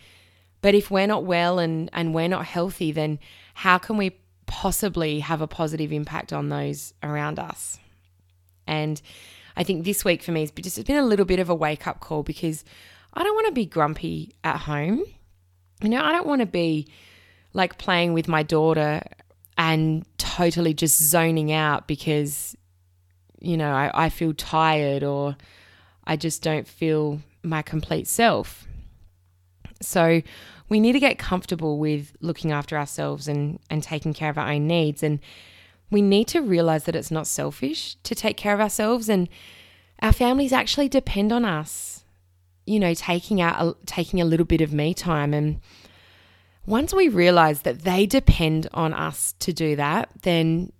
But 0.62 0.74
if 0.74 0.90
we're 0.90 1.06
not 1.06 1.26
well 1.26 1.58
and, 1.58 1.90
and 1.92 2.14
we're 2.14 2.28
not 2.28 2.46
healthy, 2.46 2.92
then 2.92 3.18
how 3.52 3.76
can 3.76 3.98
we 3.98 4.16
possibly 4.46 5.20
have 5.20 5.42
a 5.42 5.46
positive 5.46 5.92
impact 5.92 6.32
on 6.32 6.48
those 6.48 6.94
around 7.02 7.38
us? 7.38 7.78
And 8.66 9.00
I 9.56 9.64
think 9.64 9.84
this 9.84 10.04
week 10.04 10.22
for 10.22 10.32
me 10.32 10.40
has 10.40 10.50
just 10.50 10.84
been 10.86 10.96
a 10.96 11.04
little 11.04 11.24
bit 11.24 11.38
of 11.38 11.48
a 11.48 11.54
wake 11.54 11.86
up 11.86 12.00
call 12.00 12.22
because 12.22 12.64
I 13.14 13.22
don't 13.22 13.34
want 13.34 13.46
to 13.46 13.52
be 13.52 13.66
grumpy 13.66 14.34
at 14.44 14.56
home. 14.56 15.02
You 15.82 15.88
know, 15.88 16.02
I 16.02 16.12
don't 16.12 16.26
want 16.26 16.40
to 16.40 16.46
be 16.46 16.88
like 17.52 17.78
playing 17.78 18.12
with 18.12 18.28
my 18.28 18.42
daughter 18.42 19.02
and 19.56 20.04
totally 20.18 20.74
just 20.74 21.00
zoning 21.00 21.52
out 21.52 21.88
because, 21.88 22.56
you 23.40 23.56
know, 23.56 23.72
I, 23.72 23.90
I 23.94 24.08
feel 24.10 24.34
tired 24.34 25.02
or 25.02 25.36
I 26.04 26.16
just 26.16 26.42
don't 26.42 26.68
feel 26.68 27.20
my 27.42 27.62
complete 27.62 28.06
self. 28.06 28.66
So 29.80 30.22
we 30.68 30.80
need 30.80 30.92
to 30.92 31.00
get 31.00 31.18
comfortable 31.18 31.78
with 31.78 32.12
looking 32.20 32.52
after 32.52 32.76
ourselves 32.76 33.28
and, 33.28 33.58
and 33.70 33.82
taking 33.82 34.12
care 34.12 34.30
of 34.30 34.38
our 34.38 34.50
own 34.50 34.66
needs. 34.66 35.02
And 35.02 35.20
we 35.90 36.02
need 36.02 36.28
to 36.28 36.40
realize 36.40 36.84
that 36.84 36.96
it's 36.96 37.10
not 37.10 37.26
selfish 37.26 37.96
to 38.02 38.14
take 38.14 38.36
care 38.36 38.54
of 38.54 38.60
ourselves 38.60 39.08
and 39.08 39.28
our 40.02 40.12
families 40.12 40.52
actually 40.52 40.88
depend 40.88 41.32
on 41.32 41.44
us. 41.44 42.04
You 42.66 42.80
know, 42.80 42.94
taking 42.94 43.40
out 43.40 43.86
taking 43.86 44.20
a 44.20 44.24
little 44.24 44.46
bit 44.46 44.60
of 44.60 44.72
me 44.72 44.92
time 44.92 45.32
and 45.32 45.60
once 46.66 46.92
we 46.92 47.08
realize 47.08 47.62
that 47.62 47.82
they 47.82 48.06
depend 48.06 48.68
on 48.74 48.92
us 48.92 49.34
to 49.38 49.52
do 49.52 49.76
that, 49.76 50.10
then 50.22 50.72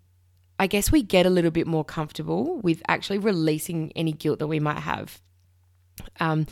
I 0.58 0.66
guess 0.66 0.90
we 0.90 1.02
get 1.02 1.26
a 1.26 1.30
little 1.30 1.50
bit 1.50 1.66
more 1.66 1.84
comfortable 1.84 2.58
with 2.58 2.82
actually 2.88 3.18
releasing 3.18 3.92
any 3.94 4.12
guilt 4.12 4.40
that 4.40 4.48
we 4.48 4.58
might 4.58 4.80
have. 4.80 5.20
Um, 6.18 6.46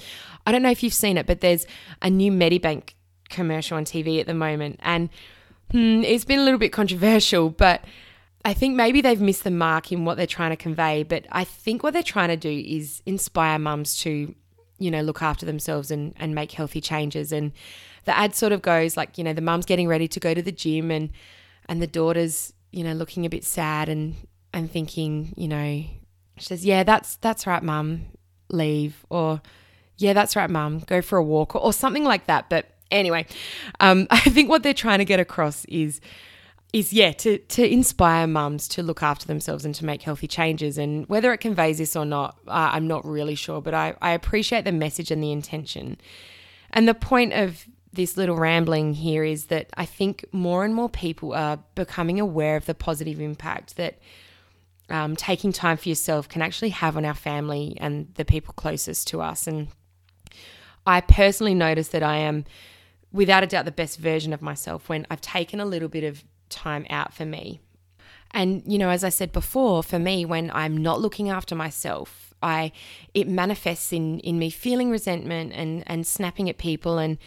I 0.47 0.53
don't 0.53 0.63
know 0.63 0.71
if 0.71 0.83
you've 0.83 0.95
seen 0.95 1.19
it, 1.19 1.27
but 1.27 1.41
there's 1.41 1.67
a 2.01 2.11
new 2.11 2.31
Medibank 2.31 2.91
commercial 3.29 3.77
on 3.77 3.85
TV 3.85 4.21
at 4.21 4.27
the 4.27 4.35
moment, 4.35 4.79
and 4.83 5.09
hmm, 5.71 6.03
it's 6.05 6.25
been 6.25 6.39
a 6.39 6.45
little 6.45 6.59
bit 6.59 6.73
controversial, 6.73 7.51
but 7.51 7.85
I 8.45 8.53
think 8.53 8.77
maybe 8.77 9.01
they've 9.01 9.21
missed 9.21 9.45
the 9.45 9.51
mark 9.51 9.91
in 9.91 10.05
what 10.05 10.17
they're 10.17 10.27
trying 10.27 10.51
to 10.51 10.57
convey. 10.57 11.03
But 11.03 11.27
I 11.33 11.45
think 11.45 11.83
what 11.83 11.95
they're 11.95 12.03
trying 12.03 12.29
to 12.29 12.37
do 12.37 12.51
is 12.51 13.03
inspire 13.07 13.59
mums 13.59 13.97
to, 14.03 14.35
you 14.79 14.91
know, 14.91 15.01
look 15.01 15.23
after 15.23 15.47
themselves 15.47 15.91
and, 15.91 16.13
and 16.17 16.35
make 16.35 16.53
healthy 16.53 16.81
changes. 16.81 17.33
And 17.33 17.53
the 18.05 18.17
ad 18.17 18.35
sort 18.35 18.53
of 18.53 18.61
goes 18.61 18.97
like, 18.97 19.17
you 19.17 19.25
know, 19.25 19.33
the 19.33 19.41
mum's 19.41 19.65
getting 19.65 19.89
ready 19.89 20.09
to 20.09 20.21
go 20.21 20.35
to 20.35 20.43
the 20.43 20.53
gym 20.53 20.91
and 20.91 21.11
and 21.67 21.81
the 21.81 21.87
daughter's, 21.87 22.53
you 22.71 22.85
know, 22.85 22.93
looking 22.93 23.25
a 23.25 23.31
bit 23.31 23.45
sad 23.45 23.89
and 23.89 24.15
and 24.53 24.71
thinking, 24.71 25.33
you 25.37 25.49
know, 25.49 25.85
she 26.37 26.45
says, 26.45 26.65
Yeah, 26.67 26.83
that's 26.83 27.17
that's 27.17 27.47
right, 27.47 27.63
mum, 27.63 28.07
leave. 28.51 29.07
Or 29.09 29.41
yeah, 29.97 30.13
that's 30.13 30.37
right, 30.37 30.51
mum, 30.51 30.81
go 30.81 31.01
for 31.01 31.17
a 31.17 31.25
walk 31.25 31.55
or, 31.55 31.63
or 31.63 31.73
something 31.73 32.05
like 32.05 32.27
that. 32.27 32.51
But 32.51 32.67
anyway, 32.91 33.27
um, 33.81 34.07
I 34.11 34.21
think 34.21 34.51
what 34.51 34.63
they're 34.63 34.75
trying 34.75 34.99
to 34.99 35.05
get 35.05 35.21
across 35.21 35.65
is 35.67 36.01
is 36.75 36.93
yeah 36.93 37.13
to 37.13 37.39
to 37.39 37.65
inspire 37.65 38.27
mums 38.27 38.67
to 38.67 38.83
look 38.83 39.01
after 39.01 39.29
themselves 39.29 39.65
and 39.65 39.77
to 39.77 39.85
make 39.85 40.03
healthy 40.03 40.27
changes. 40.27 40.77
And 40.77 41.09
whether 41.09 41.33
it 41.33 41.39
conveys 41.39 41.79
this 41.79 41.95
or 41.95 42.05
not 42.05 42.37
uh, 42.49 42.71
i'm 42.73 42.89
not 42.89 43.07
really 43.07 43.37
sure 43.37 43.63
but 43.63 43.73
I, 43.73 43.95
I 44.03 44.11
appreciate 44.11 44.65
the 44.65 44.73
message 44.73 45.11
and 45.13 45.23
the 45.23 45.31
intention. 45.31 45.97
And 46.71 46.89
the 46.89 46.95
point 46.95 47.33
of 47.33 47.65
this 47.93 48.17
little 48.17 48.37
rambling 48.37 48.95
here 48.95 49.23
is 49.23 49.47
that 49.47 49.71
i 49.75 49.87
think 49.87 50.25
more 50.33 50.65
and 50.65 50.75
more 50.75 50.89
people 50.89 51.33
are 51.33 51.61
becoming 51.77 52.19
aware 52.19 52.57
of 52.57 52.67
the 52.67 52.75
positive 52.75 53.21
impact 53.21 53.77
that 53.77 53.99
um, 54.91 55.15
taking 55.15 55.53
time 55.53 55.77
for 55.77 55.89
yourself 55.89 56.29
can 56.29 56.43
actually 56.43 56.71
have 56.71 56.97
on 56.97 57.05
our 57.05 57.15
family 57.15 57.75
and 57.81 58.13
the 58.17 58.25
people 58.25 58.53
closest 58.53 59.07
to 59.09 59.23
us. 59.23 59.47
And 59.47 59.69
i 60.85 61.01
personally 61.01 61.55
notice 61.55 61.89
that 61.89 62.03
i 62.03 62.17
am 62.17 62.45
without 63.13 63.45
a 63.45 63.47
doubt 63.47 63.65
the 63.65 63.71
best 63.71 64.01
version 64.01 64.33
of 64.33 64.43
myself 64.43 64.89
when 64.89 65.07
i've 65.09 65.21
taken 65.21 65.61
a 65.61 65.65
little 65.65 65.89
bit 65.89 66.03
of 66.03 66.25
time 66.49 66.87
out 66.91 67.15
for 67.15 67.25
me. 67.25 67.61
And 68.31 68.63
you 68.67 68.79
know, 68.79 68.91
as 68.91 69.05
I 69.05 69.09
said 69.11 69.33
before, 69.33 69.83
for 69.83 69.99
me 69.99 70.25
when 70.25 70.51
I'm 70.53 70.77
not 70.77 71.01
looking 71.01 71.31
after 71.31 71.55
myself, 71.55 72.35
I 72.43 72.73
it 73.15 73.29
manifests 73.29 73.93
in 73.93 74.19
in 74.21 74.39
me 74.39 74.51
feeling 74.51 74.91
resentment 74.91 75.53
and 75.55 75.85
and 75.87 76.07
snapping 76.07 76.51
at 76.51 76.59
people 76.59 76.99
and 76.99 77.19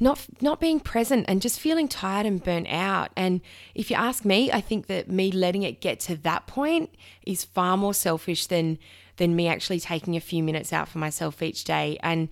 not 0.00 0.26
not 0.40 0.60
being 0.60 0.80
present 0.80 1.26
and 1.28 1.42
just 1.42 1.60
feeling 1.60 1.88
tired 1.88 2.26
and 2.26 2.42
burnt 2.42 2.68
out. 2.68 3.10
And 3.16 3.40
if 3.74 3.90
you 3.90 3.96
ask 3.96 4.24
me, 4.24 4.50
I 4.52 4.60
think 4.60 4.86
that 4.86 5.10
me 5.10 5.30
letting 5.30 5.62
it 5.62 5.80
get 5.80 6.00
to 6.00 6.16
that 6.16 6.46
point 6.46 6.94
is 7.26 7.44
far 7.44 7.76
more 7.76 7.94
selfish 7.94 8.46
than 8.46 8.78
than 9.16 9.36
me 9.36 9.48
actually 9.48 9.80
taking 9.80 10.16
a 10.16 10.20
few 10.20 10.42
minutes 10.42 10.72
out 10.72 10.88
for 10.88 10.98
myself 10.98 11.42
each 11.42 11.64
day. 11.64 11.98
And 12.02 12.28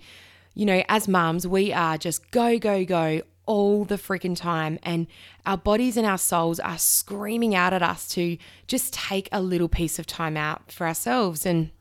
you 0.53 0.65
know, 0.65 0.83
as 0.89 1.07
mums, 1.07 1.45
we 1.45 1.71
are 1.71 1.97
just 1.97 2.31
go 2.31 2.57
go 2.57 2.83
go 2.83 3.21
all 3.47 3.85
the 3.85 3.95
freaking 3.95 4.35
time. 4.35 4.77
And 4.83 5.07
our 5.45 5.57
bodies 5.57 5.97
and 5.97 6.05
our 6.05 6.17
souls 6.19 6.59
are 6.59 6.77
screaming 6.77 7.55
out 7.55 7.73
at 7.73 7.81
us 7.81 8.07
to 8.09 8.37
just 8.67 8.93
take 8.93 9.27
a 9.31 9.41
little 9.41 9.69
piece 9.69 9.97
of 9.97 10.05
time 10.05 10.37
out 10.37 10.71
for 10.71 10.85
ourselves. 10.85 11.45
And 11.45 11.71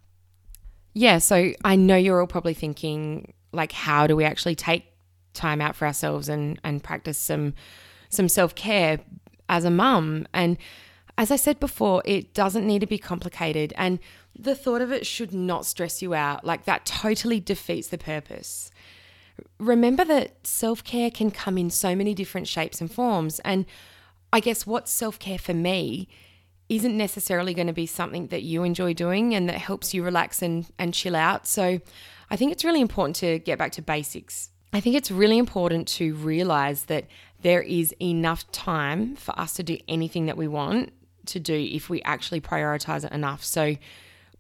yeah, 0.95 1.19
so 1.19 1.53
I 1.63 1.77
know 1.77 1.97
you're 1.97 2.21
all 2.21 2.27
probably 2.27 2.55
thinking, 2.55 3.35
like, 3.53 3.73
how 3.73 4.07
do 4.07 4.17
we 4.17 4.25
actually 4.25 4.55
take 4.55 4.87
time 5.35 5.61
out 5.61 5.77
for 5.77 5.87
ourselves 5.87 6.31
and, 6.31 6.59
and 6.65 6.83
practice 6.83 7.19
some 7.19 7.53
some 8.09 8.29
self-care 8.29 9.01
as 9.49 9.65
a 9.65 9.71
mum? 9.71 10.27
And 10.33 10.57
as 11.19 11.31
I 11.31 11.37
said 11.37 11.61
before, 11.61 12.03
it 12.05 12.33
doesn't 12.33 12.67
need 12.67 12.81
to 12.81 12.87
be 12.87 12.99
complicated. 12.99 13.75
And 13.77 13.99
the 14.39 14.55
thought 14.55 14.83
of 14.83 14.93
it 14.93 15.07
should 15.07 15.33
not 15.33 15.67
stress 15.67 16.01
you 16.01 16.15
out. 16.15 16.45
Like 16.45 16.65
that 16.65 16.87
totally 16.87 17.41
defeats 17.41 17.89
the 17.89 17.99
purpose 17.99 18.71
remember 19.59 20.05
that 20.05 20.47
self 20.47 20.85
care 20.85 21.11
can 21.11 21.31
come 21.31 21.59
in 21.59 21.71
so 21.71 21.95
many 21.95 22.15
different 22.15 22.49
shapes 22.49 22.81
and 22.81 22.91
forms. 22.91 23.39
And 23.41 23.67
I 24.33 24.41
guess 24.41 24.67
what's 24.67 24.91
self 24.91 25.19
care 25.19 25.39
for 25.39 25.55
me 25.55 26.09
isn't 26.69 26.97
necessarily 26.97 27.55
going 27.55 27.69
to 27.69 27.73
be 27.73 27.87
something 27.87 28.27
that 28.29 28.43
you 28.43 28.65
enjoy 28.65 28.93
doing 28.93 29.35
and 29.35 29.49
that 29.49 29.59
helps 29.59 29.95
you 29.95 30.03
relax 30.03 30.43
and, 30.43 30.67
and 30.79 30.93
chill 30.93 31.15
out. 31.15 31.47
So 31.47 31.81
I 32.29 32.37
think 32.37 32.53
it's 32.53 32.65
really 32.65 32.81
important 32.81 33.17
to 33.17 33.39
get 33.39 33.59
back 33.59 33.73
to 33.73 33.83
basics. 33.83 34.51
I 34.73 34.81
think 34.81 34.97
it's 34.97 35.11
really 35.11 35.39
important 35.39 35.87
to 35.89 36.15
realize 36.15 36.85
that 36.85 37.07
there 37.41 37.63
is 37.63 37.95
enough 38.01 38.51
time 38.51 39.15
for 39.15 39.39
us 39.39 39.55
to 39.55 39.63
do 39.63 39.79
anything 39.87 40.27
that 40.27 40.37
we 40.37 40.49
want 40.49 40.93
to 41.27 41.41
do 41.41 41.55
if 41.55 41.89
we 41.89 42.03
actually 42.03 42.41
prioritize 42.41 43.05
it 43.05 43.13
enough. 43.13 43.45
So, 43.45 43.77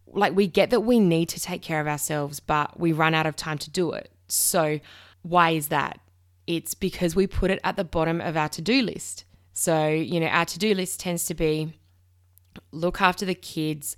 like, 0.08 0.34
we 0.34 0.46
get 0.46 0.70
that 0.70 0.80
we 0.80 0.98
need 0.98 1.28
to 1.30 1.40
take 1.40 1.62
care 1.62 1.80
of 1.80 1.86
ourselves, 1.86 2.40
but 2.40 2.78
we 2.78 2.92
run 2.92 3.14
out 3.14 3.26
of 3.26 3.36
time 3.36 3.58
to 3.58 3.70
do 3.70 3.92
it. 3.92 4.10
So, 4.28 4.80
why 5.22 5.50
is 5.50 5.68
that? 5.68 6.00
It's 6.46 6.74
because 6.74 7.16
we 7.16 7.26
put 7.26 7.50
it 7.50 7.60
at 7.64 7.76
the 7.76 7.84
bottom 7.84 8.20
of 8.20 8.36
our 8.36 8.48
to 8.50 8.62
do 8.62 8.82
list. 8.82 9.24
So, 9.52 9.88
you 9.88 10.20
know, 10.20 10.26
our 10.26 10.44
to 10.44 10.58
do 10.58 10.74
list 10.74 11.00
tends 11.00 11.24
to 11.26 11.34
be 11.34 11.72
look 12.72 13.00
after 13.00 13.24
the 13.24 13.34
kids, 13.34 13.96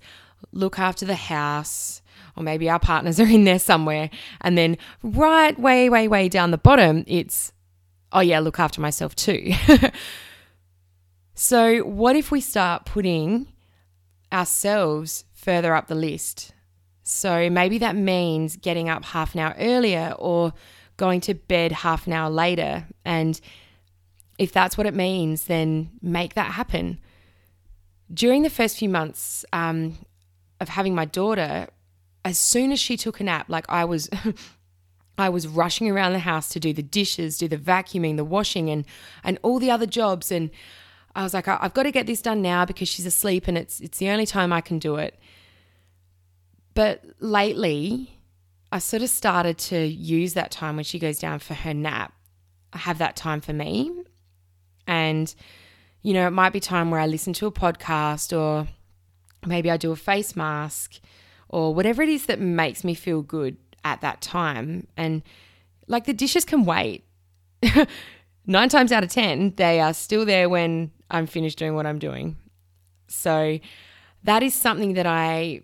look 0.51 0.79
after 0.79 1.05
the 1.05 1.15
house, 1.15 2.01
or 2.35 2.43
maybe 2.43 2.69
our 2.69 2.79
partners 2.79 3.19
are 3.19 3.27
in 3.27 3.43
there 3.43 3.59
somewhere. 3.59 4.09
And 4.41 4.57
then, 4.57 4.77
right 5.03 5.57
way, 5.59 5.89
way, 5.89 6.07
way 6.07 6.29
down 6.29 6.51
the 6.51 6.57
bottom, 6.57 7.03
it's, 7.07 7.51
oh, 8.11 8.21
yeah, 8.21 8.39
look 8.39 8.59
after 8.59 8.81
myself 8.81 9.15
too. 9.15 9.51
so, 11.33 11.79
what 11.79 12.15
if 12.15 12.31
we 12.31 12.41
start 12.41 12.85
putting 12.85 13.47
ourselves 14.31 15.25
further 15.33 15.75
up 15.75 15.87
the 15.87 15.95
list? 15.95 16.53
So 17.09 17.49
maybe 17.49 17.79
that 17.79 17.95
means 17.95 18.55
getting 18.55 18.87
up 18.87 19.03
half 19.03 19.33
an 19.33 19.39
hour 19.39 19.55
earlier 19.57 20.13
or 20.19 20.53
going 20.95 21.21
to 21.21 21.33
bed 21.33 21.71
half 21.71 22.05
an 22.05 22.13
hour 22.13 22.29
later. 22.29 22.85
And 23.03 23.41
if 24.37 24.53
that's 24.53 24.77
what 24.77 24.85
it 24.85 24.93
means, 24.93 25.45
then 25.45 25.89
make 26.03 26.35
that 26.35 26.51
happen. 26.51 26.99
During 28.13 28.43
the 28.43 28.49
first 28.49 28.77
few 28.77 28.89
months 28.89 29.43
um, 29.51 29.97
of 30.59 30.69
having 30.69 30.93
my 30.93 31.05
daughter, 31.05 31.69
as 32.23 32.37
soon 32.37 32.71
as 32.71 32.79
she 32.79 32.95
took 32.95 33.19
a 33.19 33.23
nap, 33.23 33.47
like 33.49 33.65
I 33.69 33.85
was. 33.85 34.09
I 35.17 35.27
was 35.27 35.49
rushing 35.49 35.91
around 35.91 36.13
the 36.13 36.19
house 36.19 36.47
to 36.47 36.61
do 36.61 36.71
the 36.71 36.81
dishes, 36.81 37.37
do 37.37 37.49
the 37.49 37.57
vacuuming, 37.57 38.15
the 38.15 38.23
washing, 38.23 38.69
and 38.69 38.85
and 39.21 39.37
all 39.43 39.59
the 39.59 39.69
other 39.69 39.85
jobs. 39.85 40.31
And 40.31 40.49
I 41.13 41.23
was 41.23 41.33
like, 41.33 41.45
I've 41.45 41.73
got 41.73 41.83
to 41.83 41.91
get 41.91 42.07
this 42.07 42.21
done 42.21 42.41
now 42.41 42.63
because 42.63 42.87
she's 42.87 43.05
asleep, 43.05 43.49
and 43.49 43.57
it's 43.57 43.81
it's 43.81 43.97
the 43.97 44.07
only 44.07 44.25
time 44.25 44.53
I 44.53 44.61
can 44.61 44.79
do 44.79 44.95
it. 44.95 45.19
But 46.73 47.03
lately, 47.19 48.19
I 48.71 48.79
sort 48.79 49.01
of 49.01 49.09
started 49.09 49.57
to 49.57 49.85
use 49.85 50.33
that 50.35 50.51
time 50.51 50.75
when 50.75 50.85
she 50.85 50.99
goes 50.99 51.19
down 51.19 51.39
for 51.39 51.53
her 51.53 51.73
nap. 51.73 52.13
I 52.71 52.77
have 52.77 52.99
that 52.99 53.15
time 53.15 53.41
for 53.41 53.53
me. 53.53 53.91
And, 54.85 55.33
you 56.01 56.13
know, 56.13 56.27
it 56.27 56.31
might 56.31 56.53
be 56.53 56.59
time 56.59 56.91
where 56.91 56.99
I 56.99 57.07
listen 57.07 57.33
to 57.33 57.47
a 57.47 57.51
podcast 57.51 58.37
or 58.37 58.67
maybe 59.45 59.71
I 59.71 59.77
do 59.77 59.91
a 59.91 59.95
face 59.95 60.35
mask 60.35 60.99
or 61.47 61.73
whatever 61.73 62.03
it 62.03 62.09
is 62.09 62.27
that 62.27 62.39
makes 62.39 62.83
me 62.83 62.93
feel 62.93 63.21
good 63.21 63.57
at 63.83 64.01
that 64.01 64.21
time. 64.21 64.87
And 64.95 65.23
like 65.87 66.05
the 66.05 66.13
dishes 66.13 66.45
can 66.45 66.65
wait. 66.65 67.05
Nine 68.45 68.69
times 68.69 68.91
out 68.91 69.03
of 69.03 69.09
10, 69.09 69.55
they 69.57 69.79
are 69.79 69.93
still 69.93 70.25
there 70.25 70.49
when 70.49 70.91
I'm 71.11 71.27
finished 71.27 71.57
doing 71.57 71.75
what 71.75 71.85
I'm 71.85 71.99
doing. 71.99 72.37
So 73.07 73.59
that 74.23 74.43
is 74.43 74.53
something 74.53 74.93
that 74.93 75.05
I 75.05 75.61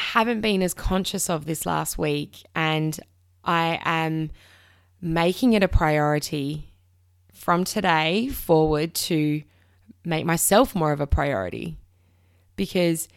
haven't 0.00 0.40
been 0.40 0.62
as 0.62 0.74
conscious 0.74 1.30
of 1.30 1.46
this 1.46 1.66
last 1.66 1.98
week, 1.98 2.42
and 2.54 2.98
I 3.44 3.78
am 3.82 4.30
making 5.00 5.52
it 5.52 5.62
a 5.62 5.68
priority 5.68 6.72
from 7.32 7.64
today 7.64 8.28
forward 8.28 8.94
to 8.94 9.42
make 10.04 10.24
myself 10.26 10.74
more 10.74 10.92
of 10.92 11.00
a 11.00 11.06
priority 11.06 11.76
because 12.56 13.08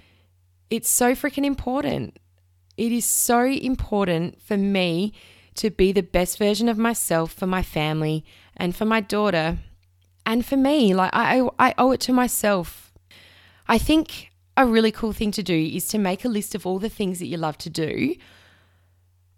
it's 0.70 0.90
so 0.90 1.14
freaking 1.14 1.46
important. 1.46 2.18
It 2.78 2.92
is 2.92 3.06
so 3.06 3.46
important 3.46 4.42
for 4.42 4.58
me 4.58 5.14
to 5.56 5.70
be 5.70 5.92
the 5.92 6.02
best 6.02 6.38
version 6.38 6.68
of 6.68 6.78
myself 6.78 7.32
for 7.32 7.48
my 7.48 7.62
family 7.62 8.26
and 8.58 8.76
for 8.76 8.86
my 8.86 9.02
daughter 9.02 9.60
and 10.26 10.46
for 10.46 10.58
me. 10.58 10.94
Like, 10.94 11.12
I, 11.14 11.48
I 11.60 11.74
owe 11.78 11.92
it 11.92 12.00
to 12.02 12.14
myself. 12.14 12.92
I 13.68 13.78
think 13.78 14.32
a 14.56 14.66
really 14.66 14.92
cool 14.92 15.14
thing 15.14 15.32
to 15.32 15.44
do 15.44 15.58
is 15.58 15.88
to 15.90 15.98
make 15.98 16.26
a 16.26 16.30
list 16.30 16.54
of 16.56 16.66
all 16.66 16.80
the 16.80 16.90
things 16.90 17.20
that 17.20 17.28
you 17.28 17.38
love 17.38 17.58
to 17.60 17.70
do 17.70 18.16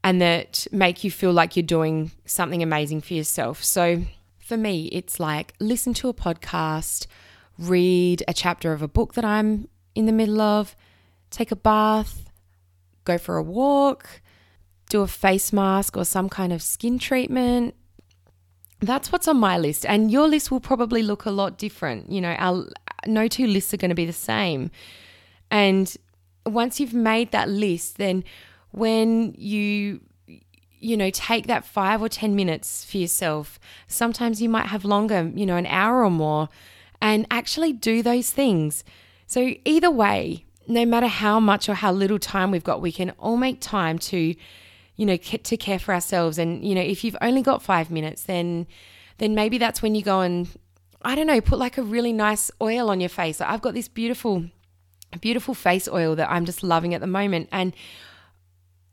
and 0.03 0.21
that 0.21 0.67
make 0.71 1.03
you 1.03 1.11
feel 1.11 1.31
like 1.31 1.55
you're 1.55 1.63
doing 1.63 2.11
something 2.25 2.61
amazing 2.61 3.01
for 3.01 3.13
yourself. 3.13 3.63
So 3.63 4.03
for 4.37 4.57
me, 4.57 4.87
it's 4.91 5.19
like 5.19 5.53
listen 5.59 5.93
to 5.95 6.09
a 6.09 6.13
podcast, 6.13 7.07
read 7.57 8.23
a 8.27 8.33
chapter 8.33 8.73
of 8.73 8.81
a 8.81 8.87
book 8.87 9.13
that 9.15 9.25
I'm 9.25 9.67
in 9.95 10.05
the 10.05 10.11
middle 10.11 10.41
of, 10.41 10.75
take 11.31 11.51
a 11.51 11.55
bath, 11.55 12.29
go 13.05 13.17
for 13.17 13.37
a 13.37 13.43
walk, 13.43 14.21
do 14.89 15.01
a 15.01 15.07
face 15.07 15.51
mask 15.51 15.97
or 15.97 16.05
some 16.05 16.29
kind 16.29 16.53
of 16.53 16.61
skin 16.61 16.99
treatment. 16.99 17.73
That's 18.81 19.11
what's 19.11 19.27
on 19.27 19.37
my 19.37 19.57
list. 19.57 19.85
And 19.85 20.11
your 20.11 20.27
list 20.27 20.51
will 20.51 20.59
probably 20.59 21.01
look 21.01 21.25
a 21.25 21.31
lot 21.31 21.57
different. 21.57 22.11
You 22.11 22.21
know, 22.21 22.35
our 22.37 22.67
no 23.07 23.27
two 23.27 23.47
lists 23.47 23.73
are 23.73 23.77
going 23.77 23.89
to 23.89 23.95
be 23.95 24.05
the 24.05 24.13
same. 24.13 24.69
And 25.51 25.95
once 26.45 26.79
you've 26.79 26.93
made 26.93 27.31
that 27.31 27.49
list, 27.49 27.97
then 27.97 28.23
when 28.71 29.33
you 29.37 30.01
you 30.79 30.97
know 30.97 31.09
take 31.09 31.47
that 31.47 31.65
5 31.65 32.01
or 32.01 32.09
10 32.09 32.35
minutes 32.35 32.85
for 32.85 32.97
yourself, 32.97 33.59
sometimes 33.87 34.41
you 34.41 34.49
might 34.49 34.67
have 34.67 34.85
longer, 34.85 35.31
you 35.33 35.45
know, 35.45 35.57
an 35.57 35.65
hour 35.67 36.03
or 36.03 36.11
more 36.11 36.49
and 37.01 37.25
actually 37.29 37.73
do 37.73 38.01
those 38.01 38.31
things. 38.31 38.83
So 39.27 39.53
either 39.65 39.91
way, 39.91 40.45
no 40.67 40.85
matter 40.85 41.07
how 41.07 41.39
much 41.39 41.69
or 41.69 41.75
how 41.75 41.91
little 41.91 42.19
time 42.19 42.51
we've 42.51 42.63
got, 42.63 42.81
we 42.81 42.91
can 42.91 43.11
all 43.11 43.37
make 43.37 43.61
time 43.61 43.99
to 43.99 44.35
you 44.97 45.05
know 45.05 45.17
to 45.17 45.57
care 45.57 45.77
for 45.77 45.93
ourselves 45.93 46.37
and 46.37 46.63
you 46.63 46.73
know 46.73 46.81
if 46.81 47.03
you've 47.03 47.17
only 47.21 47.41
got 47.41 47.61
5 47.61 47.91
minutes 47.91 48.23
then 48.23 48.65
then 49.17 49.35
maybe 49.35 49.57
that's 49.57 49.81
when 49.81 49.93
you 49.93 50.01
go 50.01 50.21
and 50.21 50.47
I 51.05 51.13
don't 51.13 51.27
know, 51.27 51.39
put 51.39 51.59
like 51.59 51.77
a 51.77 51.83
really 51.83 52.11
nice 52.11 52.49
oil 52.59 52.89
on 52.89 52.99
your 52.99 53.09
face. 53.09 53.39
I've 53.39 53.61
got 53.61 53.75
this 53.75 53.87
beautiful 53.87 54.45
beautiful 55.19 55.53
face 55.53 55.87
oil 55.87 56.15
that 56.15 56.29
I'm 56.29 56.45
just 56.45 56.63
loving 56.63 56.93
at 56.93 57.01
the 57.01 57.07
moment. 57.07 57.49
And 57.51 57.73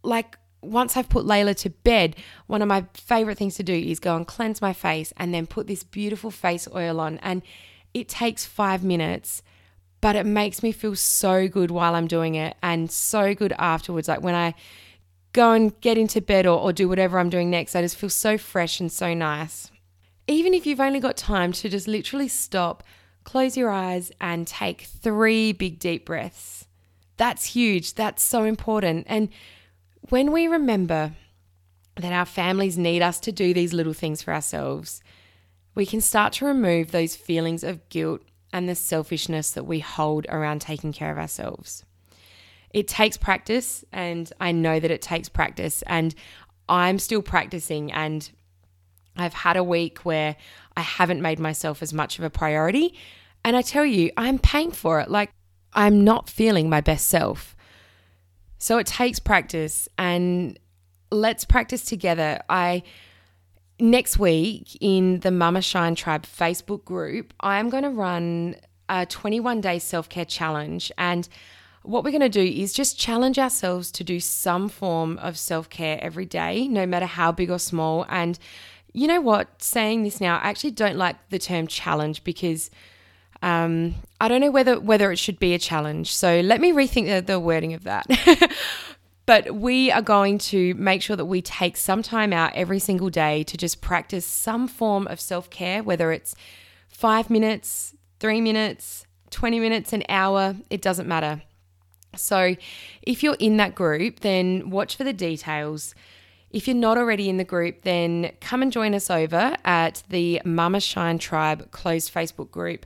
like 0.03 0.37
once 0.63 0.97
I've 0.97 1.09
put 1.09 1.27
Layla 1.27 1.57
to 1.59 1.71
bed, 1.71 2.17
one 2.47 2.63
of 2.63 2.69
my 2.69 2.87
favorite 2.95 3.39
things 3.39 3.57
to 3.57 3.63
do 3.63 3.75
is 3.75 3.99
go 3.99 4.17
and 4.17 4.27
cleanse 4.27 4.61
my 4.61 4.73
face 4.73 5.13
and 5.17 5.35
then 5.35 5.47
put 5.47 5.67
this 5.67 5.83
beautiful 5.83 6.31
face 6.31 6.69
oil 6.75 7.01
on. 7.01 7.19
And 7.19 7.43
it 7.93 8.09
takes 8.09 8.47
five 8.47 8.85
minutes, 8.85 9.43
but 10.01 10.17
it 10.17 10.25
makes 10.25 10.63
me 10.63 10.73
feel 10.73 10.95
so 10.95 11.49
good 11.49 11.71
while 11.71 11.95
I'm 11.95 12.07
doing 12.07 12.35
it 12.37 12.57
and 12.63 12.91
so 12.91 13.35
good 13.35 13.53
afterwards. 13.59 14.09
Like 14.09 14.23
when 14.23 14.35
I 14.35 14.55
go 15.33 15.53
and 15.53 15.79
get 15.81 15.99
into 15.99 16.21
bed 16.21 16.47
or, 16.47 16.59
or 16.59 16.73
do 16.73 16.89
whatever 16.89 17.19
I'm 17.19 17.31
doing 17.31 17.51
next, 17.51 17.75
I 17.75 17.83
just 17.83 17.97
feel 17.97 18.11
so 18.11 18.39
fresh 18.39 18.81
and 18.81 18.91
so 18.91 19.15
nice. 19.15 19.71
Even 20.29 20.55
if 20.55 20.67
you've 20.67 20.81
only 20.81 21.01
got 21.01 21.17
time 21.17 21.53
to 21.53 21.69
just 21.69 21.89
literally 21.89 22.29
stop 22.29 22.85
close 23.25 23.57
your 23.57 23.71
eyes 23.71 24.13
and 24.21 24.47
take 24.47 24.83
three 24.83 25.53
big 25.53 25.79
deep 25.79 26.07
breaths. 26.07 26.67
That's 27.17 27.47
huge. 27.47 27.95
That's 27.95 28.23
so 28.23 28.45
important. 28.45 29.07
And 29.09 29.29
when 30.09 30.33
we 30.33 30.49
remember 30.49 31.13
that 31.97 32.13
our 32.13 32.25
families 32.25 32.79
need 32.79 33.03
us 33.03 33.21
to 33.21 33.33
do 33.33 33.53
these 33.53 33.73
little 33.73 33.93
things 33.93 34.23
for 34.23 34.33
ourselves, 34.33 35.03
we 35.75 35.87
can 35.87 36.01
start 36.01 36.33
to 36.35 36.47
remove 36.47 36.91
those 36.91 37.17
feelings 37.17 37.63
of 37.63 37.89
guilt 37.89 38.23
and 38.53 38.69
the 38.69 38.75
selfishness 38.75 39.53
that 39.53 39.65
we 39.65 39.81
hold 39.81 40.27
around 40.29 40.61
taking 40.61 40.93
care 40.93 41.11
of 41.11 41.19
ourselves. 41.19 41.85
It 42.71 42.89
takes 42.89 43.17
practice, 43.17 43.85
and 43.93 44.33
I 44.41 44.53
know 44.53 44.81
that 44.81 44.91
it 44.91 45.03
takes 45.03 45.29
practice, 45.29 45.83
and 45.87 46.15
I'm 46.69 46.99
still 46.99 47.23
practicing. 47.23 47.93
And 47.93 48.31
I've 49.17 49.35
had 49.35 49.57
a 49.57 49.65
week 49.65 50.01
where 50.01 50.37
I 50.77 50.81
haven't 50.81 51.23
made 51.23 51.39
myself 51.39 51.83
as 51.83 51.93
much 51.93 52.19
of 52.19 52.25
a 52.25 52.31
priority. 52.31 52.95
And 53.45 53.57
I 53.57 53.63
tell 53.63 53.85
you, 53.85 54.11
I'm 54.17 54.39
paying 54.39 54.71
for 54.71 55.01
it. 55.01 55.11
Like, 55.11 55.31
I'm 55.75 56.05
not 56.05 56.29
feeling 56.29 56.69
my 56.69 56.81
best 56.81 57.09
self. 57.09 57.57
So 58.59 58.79
it 58.79 58.87
takes 58.87 59.19
practice, 59.19 59.89
and 59.99 60.59
let's 61.11 61.45
practice 61.45 61.85
together. 61.85 62.41
I 62.49 62.85
next 63.81 64.19
week 64.19 64.77
in 64.81 65.19
the 65.21 65.33
Mama 65.33 65.61
Shine 65.61 65.97
Tribe 65.97 66.25
Facebook 66.25 66.85
group, 66.85 67.35
I'm 67.41 67.69
going 67.69 67.83
to 67.83 67.91
run 67.91 68.57
a 68.89 69.07
21 69.07 69.61
day 69.61 69.79
self 69.79 70.09
care 70.09 70.25
challenge. 70.25 70.93
And 70.97 71.29
what 71.83 72.05
we're 72.05 72.13
going 72.13 72.21
to 72.21 72.29
do 72.29 72.43
is 72.43 72.73
just 72.73 72.99
challenge 72.99 73.39
ourselves 73.39 73.91
to 73.93 74.05
do 74.05 74.21
some 74.21 74.69
form 74.69 75.19
of 75.19 75.37
self 75.37 75.69
care 75.69 75.99
every 76.01 76.27
day, 76.27 76.69
no 76.69 76.87
matter 76.87 77.07
how 77.07 77.33
big 77.33 77.51
or 77.51 77.59
small. 77.59 78.07
And 78.09 78.39
you 78.93 79.07
know 79.07 79.21
what? 79.21 79.63
Saying 79.63 80.03
this 80.03 80.21
now, 80.21 80.37
I 80.39 80.49
actually 80.49 80.73
don't 80.73 80.97
like 80.97 81.17
the 81.31 81.39
term 81.39 81.67
challenge 81.67 82.25
because 82.25 82.71
um, 83.43 83.95
I 84.21 84.29
don't 84.29 84.41
know 84.41 84.51
whether 84.51 84.79
whether 84.79 85.11
it 85.11 85.19
should 85.19 85.39
be 85.39 85.55
a 85.55 85.59
challenge. 85.59 86.15
So 86.15 86.41
let 86.41 86.61
me 86.61 86.73
rethink 86.73 87.07
the, 87.07 87.21
the 87.21 87.41
wording 87.41 87.75
of 87.75 87.85
that. 87.85 88.07
but 89.27 89.55
we 89.55 89.91
are 89.91 90.03
going 90.03 90.39
to 90.39 90.75
make 90.75 91.03
sure 91.03 91.17
that 91.17 91.25
we 91.25 91.43
take 91.43 91.77
some 91.77 92.03
time 92.03 92.33
out 92.33 92.55
every 92.55 92.79
single 92.79 93.11
day 93.11 93.43
to 93.45 93.57
just 93.57 93.81
practice 93.81 94.27
some 94.27 94.69
form 94.69 95.07
of 95.09 95.21
self 95.21 95.51
care, 95.51 95.83
whether 95.83 96.13
it's 96.13 96.35
five 96.89 97.31
minutes, 97.31 97.95
three 98.21 98.41
minutes, 98.41 99.07
20 99.31 99.59
minutes, 99.59 99.93
an 99.93 100.05
hour, 100.09 100.55
it 100.71 100.83
doesn't 100.83 101.09
matter. 101.09 101.43
So 102.15 102.55
if 103.03 103.23
you're 103.23 103.37
in 103.39 103.57
that 103.57 103.75
group, 103.75 104.21
then 104.21 104.71
watch 104.71 104.97
for 104.97 105.05
the 105.05 105.13
details. 105.13 105.95
If 106.53 106.69
you're 106.69 106.77
not 106.77 106.99
already 106.99 107.31
in 107.31 107.39
the 107.39 107.45
group, 107.45 107.83
then 107.83 108.33
come 108.41 108.63
and 108.63 108.71
join 108.71 108.95
us 108.95 109.11
over 109.11 109.57
at 109.65 110.03
the 110.11 110.43
Mama 110.45 110.81
Shine 110.81 111.19
Tribe 111.19 111.71
closed 111.71 112.13
Facebook 112.13 112.51
group. 112.51 112.85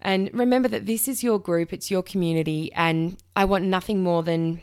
And 0.00 0.30
remember 0.32 0.68
that 0.68 0.86
this 0.86 1.06
is 1.06 1.22
your 1.22 1.38
group, 1.38 1.72
it's 1.72 1.90
your 1.90 2.02
community, 2.02 2.72
and 2.72 3.18
I 3.34 3.44
want 3.44 3.64
nothing 3.64 4.02
more 4.02 4.22
than 4.22 4.62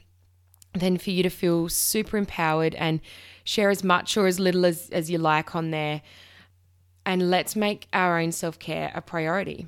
than 0.73 0.97
for 0.97 1.11
you 1.11 1.21
to 1.21 1.29
feel 1.29 1.69
super 1.69 2.17
empowered 2.17 2.73
and 2.75 2.99
share 3.43 3.69
as 3.69 3.83
much 3.83 4.17
or 4.17 4.25
as 4.25 4.39
little 4.39 4.65
as, 4.65 4.89
as 4.89 5.11
you 5.11 5.19
like 5.19 5.55
on 5.55 5.69
there. 5.69 6.01
And 7.05 7.29
let's 7.29 7.55
make 7.55 7.87
our 7.93 8.19
own 8.19 8.31
self 8.31 8.57
care 8.57 8.91
a 8.95 9.01
priority. 9.01 9.67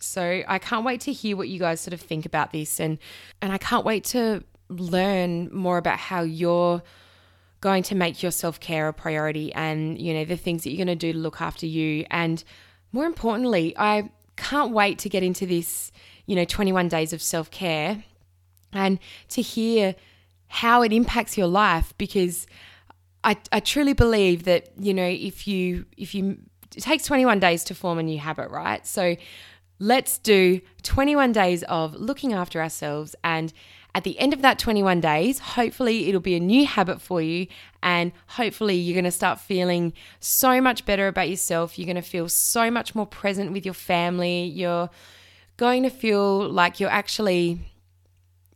So 0.00 0.42
I 0.46 0.58
can't 0.58 0.84
wait 0.84 1.00
to 1.02 1.12
hear 1.12 1.36
what 1.36 1.48
you 1.48 1.58
guys 1.58 1.80
sort 1.80 1.94
of 1.94 2.00
think 2.00 2.26
about 2.26 2.52
this 2.52 2.80
and 2.80 2.98
and 3.40 3.52
I 3.52 3.58
can't 3.58 3.84
wait 3.84 4.04
to 4.06 4.42
learn 4.68 5.48
more 5.54 5.78
about 5.78 5.98
how 5.98 6.22
you're 6.22 6.82
going 7.62 7.82
to 7.84 7.94
make 7.94 8.22
your 8.22 8.32
self 8.32 8.60
care 8.60 8.88
a 8.88 8.92
priority 8.92 9.50
and, 9.54 9.98
you 9.98 10.12
know, 10.12 10.26
the 10.26 10.36
things 10.36 10.64
that 10.64 10.70
you're 10.70 10.84
going 10.84 10.98
to 10.98 11.06
do 11.06 11.14
to 11.14 11.18
look 11.18 11.40
after 11.40 11.64
you. 11.64 12.04
And 12.10 12.44
more 12.92 13.06
importantly, 13.06 13.74
I 13.78 14.10
can't 14.36 14.72
wait 14.72 14.98
to 14.98 15.08
get 15.08 15.22
into 15.22 15.46
this, 15.46 15.90
you 16.26 16.36
know, 16.36 16.44
21 16.44 16.88
days 16.88 17.14
of 17.14 17.22
self 17.22 17.50
care 17.50 18.04
and 18.74 18.98
to 19.30 19.40
hear 19.40 19.94
how 20.48 20.82
it 20.82 20.92
impacts 20.92 21.38
your 21.38 21.46
life 21.46 21.94
because 21.96 22.46
I, 23.24 23.38
I 23.52 23.60
truly 23.60 23.92
believe 23.94 24.44
that, 24.44 24.70
you 24.78 24.92
know, 24.92 25.06
if 25.06 25.46
you, 25.46 25.86
if 25.96 26.14
you, 26.14 26.38
it 26.76 26.82
takes 26.82 27.04
21 27.04 27.38
days 27.38 27.64
to 27.64 27.74
form 27.74 27.98
a 27.98 28.02
new 28.02 28.18
habit, 28.18 28.50
right? 28.50 28.84
So 28.86 29.16
let's 29.78 30.18
do 30.18 30.60
21 30.82 31.32
days 31.32 31.62
of 31.64 31.94
looking 31.94 32.32
after 32.32 32.60
ourselves 32.60 33.14
and 33.22 33.52
at 33.94 34.04
the 34.04 34.18
end 34.18 34.32
of 34.32 34.40
that 34.42 34.58
21 34.58 35.00
days, 35.00 35.38
hopefully 35.38 36.08
it'll 36.08 36.20
be 36.20 36.34
a 36.34 36.40
new 36.40 36.66
habit 36.66 37.00
for 37.00 37.20
you. 37.20 37.46
And 37.82 38.12
hopefully 38.26 38.74
you're 38.76 38.94
going 38.94 39.04
to 39.04 39.10
start 39.10 39.38
feeling 39.38 39.92
so 40.18 40.60
much 40.60 40.86
better 40.86 41.08
about 41.08 41.28
yourself. 41.28 41.78
You're 41.78 41.86
going 41.86 41.96
to 41.96 42.02
feel 42.02 42.28
so 42.28 42.70
much 42.70 42.94
more 42.94 43.06
present 43.06 43.52
with 43.52 43.66
your 43.66 43.74
family. 43.74 44.44
You're 44.44 44.88
going 45.58 45.82
to 45.82 45.90
feel 45.90 46.48
like 46.48 46.80
you're 46.80 46.90
actually, 46.90 47.58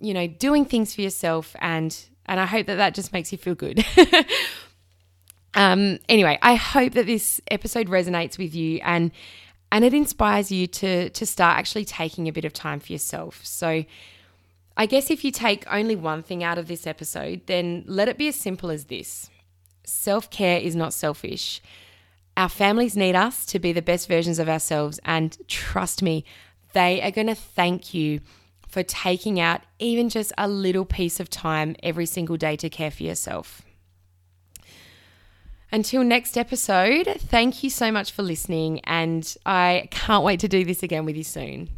you 0.00 0.14
know, 0.14 0.26
doing 0.26 0.64
things 0.64 0.94
for 0.94 1.02
yourself. 1.02 1.54
And, 1.58 1.94
and 2.24 2.40
I 2.40 2.46
hope 2.46 2.66
that 2.66 2.76
that 2.76 2.94
just 2.94 3.12
makes 3.12 3.30
you 3.30 3.36
feel 3.36 3.54
good. 3.54 3.84
um, 5.54 5.98
anyway, 6.08 6.38
I 6.40 6.54
hope 6.54 6.94
that 6.94 7.04
this 7.04 7.42
episode 7.50 7.88
resonates 7.88 8.38
with 8.38 8.54
you 8.54 8.80
and 8.82 9.10
and 9.72 9.84
it 9.84 9.92
inspires 9.92 10.52
you 10.52 10.68
to 10.68 11.10
to 11.10 11.26
start 11.26 11.58
actually 11.58 11.84
taking 11.84 12.28
a 12.28 12.32
bit 12.32 12.44
of 12.44 12.52
time 12.52 12.78
for 12.78 12.92
yourself. 12.92 13.44
So 13.44 13.84
I 14.76 14.86
guess 14.86 15.10
if 15.10 15.24
you 15.24 15.30
take 15.30 15.64
only 15.72 15.96
one 15.96 16.22
thing 16.22 16.44
out 16.44 16.58
of 16.58 16.68
this 16.68 16.86
episode, 16.86 17.46
then 17.46 17.84
let 17.86 18.08
it 18.08 18.18
be 18.18 18.28
as 18.28 18.36
simple 18.36 18.70
as 18.70 18.86
this 18.86 19.30
self 19.84 20.30
care 20.30 20.58
is 20.58 20.76
not 20.76 20.92
selfish. 20.92 21.62
Our 22.36 22.50
families 22.50 22.96
need 22.96 23.14
us 23.14 23.46
to 23.46 23.58
be 23.58 23.72
the 23.72 23.80
best 23.80 24.08
versions 24.08 24.38
of 24.38 24.48
ourselves. 24.48 25.00
And 25.04 25.36
trust 25.48 26.02
me, 26.02 26.24
they 26.74 27.00
are 27.00 27.10
going 27.10 27.28
to 27.28 27.34
thank 27.34 27.94
you 27.94 28.20
for 28.68 28.82
taking 28.82 29.40
out 29.40 29.62
even 29.78 30.10
just 30.10 30.32
a 30.36 30.46
little 30.46 30.84
piece 30.84 31.18
of 31.20 31.30
time 31.30 31.76
every 31.82 32.04
single 32.04 32.36
day 32.36 32.56
to 32.56 32.68
care 32.68 32.90
for 32.90 33.04
yourself. 33.04 33.62
Until 35.72 36.04
next 36.04 36.36
episode, 36.36 37.06
thank 37.18 37.62
you 37.62 37.70
so 37.70 37.90
much 37.90 38.12
for 38.12 38.22
listening, 38.22 38.80
and 38.80 39.34
I 39.44 39.88
can't 39.90 40.24
wait 40.24 40.40
to 40.40 40.48
do 40.48 40.64
this 40.64 40.82
again 40.82 41.04
with 41.04 41.16
you 41.16 41.24
soon. 41.24 41.70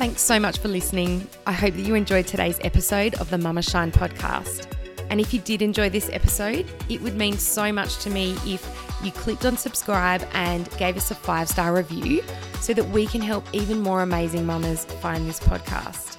Thanks 0.00 0.22
so 0.22 0.40
much 0.40 0.56
for 0.56 0.68
listening. 0.68 1.28
I 1.46 1.52
hope 1.52 1.74
that 1.74 1.82
you 1.82 1.94
enjoyed 1.94 2.26
today's 2.26 2.58
episode 2.62 3.16
of 3.16 3.28
the 3.28 3.36
Mama 3.36 3.60
Shine 3.60 3.92
podcast. 3.92 4.66
And 5.10 5.20
if 5.20 5.34
you 5.34 5.40
did 5.40 5.60
enjoy 5.60 5.90
this 5.90 6.08
episode, 6.08 6.66
it 6.88 7.02
would 7.02 7.16
mean 7.16 7.36
so 7.36 7.70
much 7.70 7.98
to 8.04 8.08
me 8.08 8.34
if 8.46 8.66
you 9.04 9.12
clicked 9.12 9.44
on 9.44 9.58
subscribe 9.58 10.26
and 10.32 10.70
gave 10.78 10.96
us 10.96 11.10
a 11.10 11.14
five 11.14 11.50
star 11.50 11.74
review 11.74 12.24
so 12.62 12.72
that 12.72 12.88
we 12.88 13.06
can 13.08 13.20
help 13.20 13.44
even 13.52 13.82
more 13.82 14.00
amazing 14.00 14.46
mamas 14.46 14.86
find 14.86 15.28
this 15.28 15.38
podcast. 15.38 16.18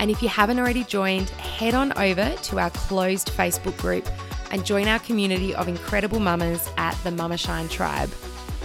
And 0.00 0.10
if 0.10 0.20
you 0.20 0.28
haven't 0.28 0.58
already 0.58 0.82
joined, 0.82 1.30
head 1.30 1.76
on 1.76 1.96
over 1.96 2.34
to 2.34 2.58
our 2.58 2.70
closed 2.70 3.28
Facebook 3.28 3.78
group 3.78 4.08
and 4.50 4.66
join 4.66 4.88
our 4.88 4.98
community 4.98 5.54
of 5.54 5.68
incredible 5.68 6.18
mamas 6.18 6.68
at 6.76 6.96
the 7.04 7.12
Mama 7.12 7.36
Shine 7.36 7.68
Tribe. 7.68 8.08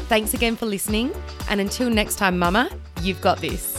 Thanks 0.09 0.33
again 0.33 0.55
for 0.55 0.65
listening. 0.65 1.13
And 1.47 1.61
until 1.61 1.91
next 1.91 2.15
time, 2.15 2.39
Mama, 2.39 2.71
you've 3.03 3.21
got 3.21 3.37
this. 3.37 3.74